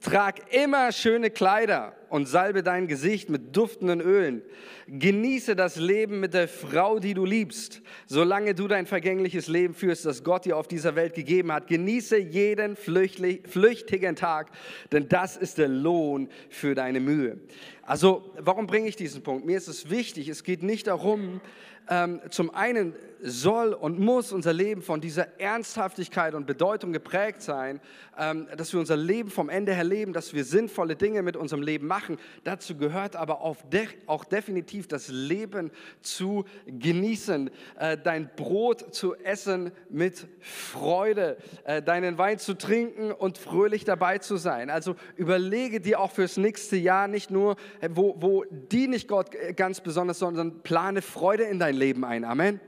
[0.06, 4.42] Trag immer schöne Kleider und salbe dein Gesicht mit duftenden Ölen.
[4.86, 10.06] Genieße das Leben mit der Frau, die du liebst, solange du dein vergängliches Leben führst,
[10.06, 11.66] das Gott dir auf dieser Welt gegeben hat.
[11.66, 14.52] Genieße jeden flüchtigen Tag,
[14.92, 17.40] denn das ist der Lohn für deine Mühe.
[17.82, 19.44] Also, warum bringe ich diesen Punkt?
[19.44, 21.40] Mir ist es wichtig, es geht nicht darum,
[21.88, 27.80] ähm, zum einen soll und muss unser Leben von dieser Ernsthaftigkeit und Bedeutung geprägt sein,
[28.18, 31.62] ähm, dass wir unser Leben vom Ende her leben, dass wir sinnvolle Dinge mit unserem
[31.62, 32.18] Leben machen.
[32.44, 35.70] Dazu gehört aber auch, de auch definitiv das Leben
[36.00, 43.38] zu genießen, äh, dein Brot zu essen mit Freude, äh, deinen Wein zu trinken und
[43.38, 44.70] fröhlich dabei zu sein.
[44.70, 49.34] Also überlege dir auch fürs nächste Jahr nicht nur, äh, wo, wo die nicht Gott
[49.34, 52.24] äh, ganz besonders, sondern plane Freude in dein Leben ein.
[52.24, 52.60] Amen.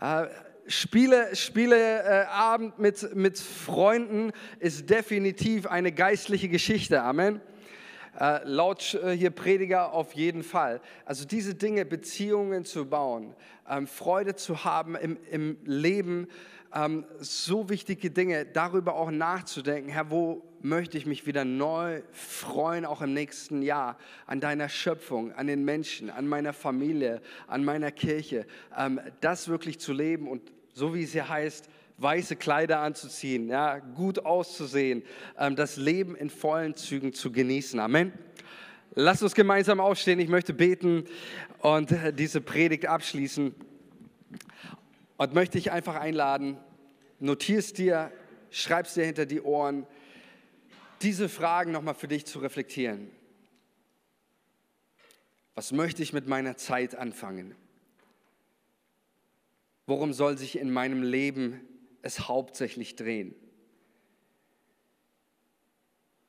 [0.00, 0.26] Äh,
[0.66, 7.02] Spiele, Spieleabend äh, mit, mit Freunden ist definitiv eine geistliche Geschichte.
[7.02, 7.40] Amen.
[8.18, 10.80] Äh, laut äh, hier Prediger auf jeden Fall.
[11.04, 13.34] Also diese Dinge, Beziehungen zu bauen,
[13.68, 16.28] ähm, Freude zu haben im, im Leben,
[16.74, 22.84] ähm, so wichtige Dinge, darüber auch nachzudenken, Herr, wo möchte ich mich wieder neu freuen,
[22.84, 27.90] auch im nächsten Jahr, an deiner Schöpfung, an den Menschen, an meiner Familie, an meiner
[27.90, 28.46] Kirche,
[28.76, 31.68] ähm, das wirklich zu leben und so wie es hier heißt,
[31.98, 35.02] weiße Kleider anzuziehen, ja, gut auszusehen,
[35.38, 37.78] ähm, das Leben in vollen Zügen zu genießen.
[37.78, 38.12] Amen.
[38.94, 40.20] Lass uns gemeinsam aufstehen.
[40.20, 41.04] Ich möchte beten
[41.60, 43.54] und äh, diese Predigt abschließen.
[45.16, 46.58] Und möchte ich einfach einladen,
[47.18, 48.12] notierst dir,
[48.50, 49.86] schreibst dir hinter die Ohren,
[51.02, 53.10] diese Fragen nochmal für dich zu reflektieren.
[55.54, 57.54] Was möchte ich mit meiner Zeit anfangen?
[59.86, 61.60] Worum soll sich in meinem Leben
[62.02, 63.34] es hauptsächlich drehen?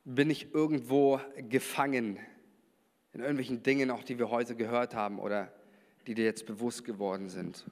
[0.04, 2.18] Bin ich irgendwo gefangen
[3.12, 5.52] in irgendwelchen Dingen, auch die wir heute gehört haben oder
[6.06, 7.64] die dir jetzt bewusst geworden sind?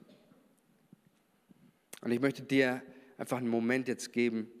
[2.03, 2.81] Und ich möchte dir
[3.17, 4.51] einfach einen Moment jetzt geben,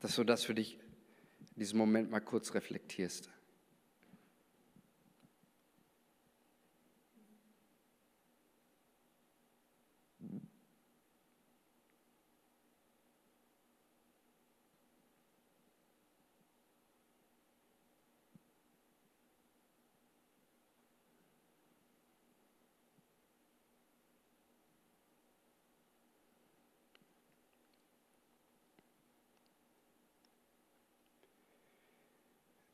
[0.00, 0.78] dass du das für dich
[1.54, 3.30] in diesem Moment mal kurz reflektierst.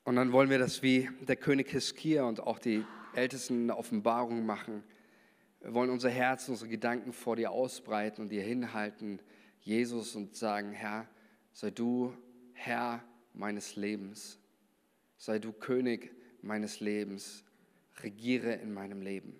[0.08, 2.82] Und dann wollen wir das wie der König Hiskia und auch die
[3.14, 4.82] Ältesten Offenbarungen machen.
[5.60, 9.20] Wir wollen unser Herz, unsere Gedanken vor dir ausbreiten und dir hinhalten,
[9.60, 11.06] Jesus, und sagen, Herr,
[11.52, 12.14] sei du
[12.54, 13.04] Herr
[13.34, 14.38] meines Lebens.
[15.18, 17.44] sei du König meines Lebens,
[18.02, 19.38] regiere in meinem Leben.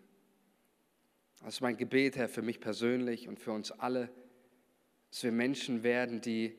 [1.40, 4.10] Das ist mein Gebet, Herr, für mich persönlich und für uns alle,
[5.08, 6.58] dass wir Menschen werden, die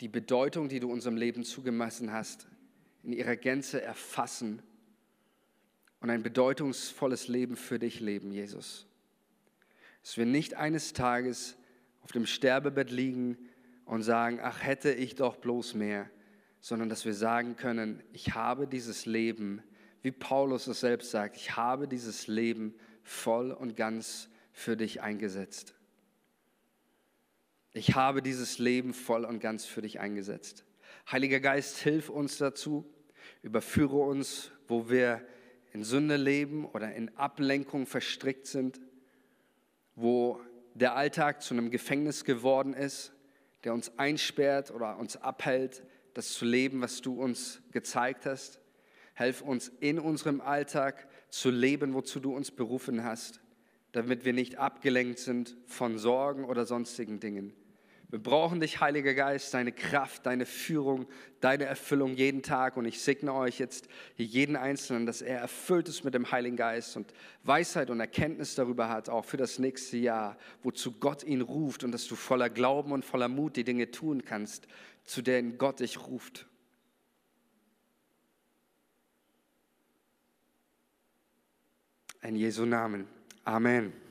[0.00, 2.46] die Bedeutung, die du unserem Leben zugemessen hast,
[3.02, 4.62] in ihrer Gänze erfassen
[6.00, 8.86] und ein bedeutungsvolles Leben für dich leben, Jesus.
[10.02, 11.56] Dass wir nicht eines Tages
[12.02, 13.36] auf dem Sterbebett liegen
[13.84, 16.08] und sagen, ach hätte ich doch bloß mehr,
[16.60, 19.62] sondern dass wir sagen können, ich habe dieses Leben,
[20.02, 25.74] wie Paulus es selbst sagt, ich habe dieses Leben voll und ganz für dich eingesetzt.
[27.80, 30.66] Ich habe dieses Leben voll und ganz für dich eingesetzt.
[31.10, 32.84] Heiliger Geist, hilf uns dazu,
[33.40, 35.26] überführe uns, wo wir
[35.72, 38.82] in Sünde leben oder in Ablenkung verstrickt sind,
[39.94, 40.42] wo
[40.74, 43.14] der Alltag zu einem Gefängnis geworden ist,
[43.64, 48.60] der uns einsperrt oder uns abhält, das zu leben, was du uns gezeigt hast.
[49.14, 53.40] Helf uns in unserem Alltag zu leben, wozu du uns berufen hast,
[53.92, 57.54] damit wir nicht abgelenkt sind von Sorgen oder sonstigen Dingen.
[58.10, 61.06] Wir brauchen dich, Heiliger Geist, deine Kraft, deine Führung,
[61.40, 62.76] deine Erfüllung jeden Tag.
[62.76, 63.86] Und ich segne euch jetzt
[64.16, 68.88] jeden Einzelnen, dass er erfüllt ist mit dem Heiligen Geist und Weisheit und Erkenntnis darüber
[68.88, 72.90] hat, auch für das nächste Jahr, wozu Gott ihn ruft und dass du voller Glauben
[72.90, 74.66] und voller Mut die Dinge tun kannst,
[75.04, 76.48] zu denen Gott dich ruft.
[82.22, 83.06] In Jesu Namen.
[83.44, 84.09] Amen.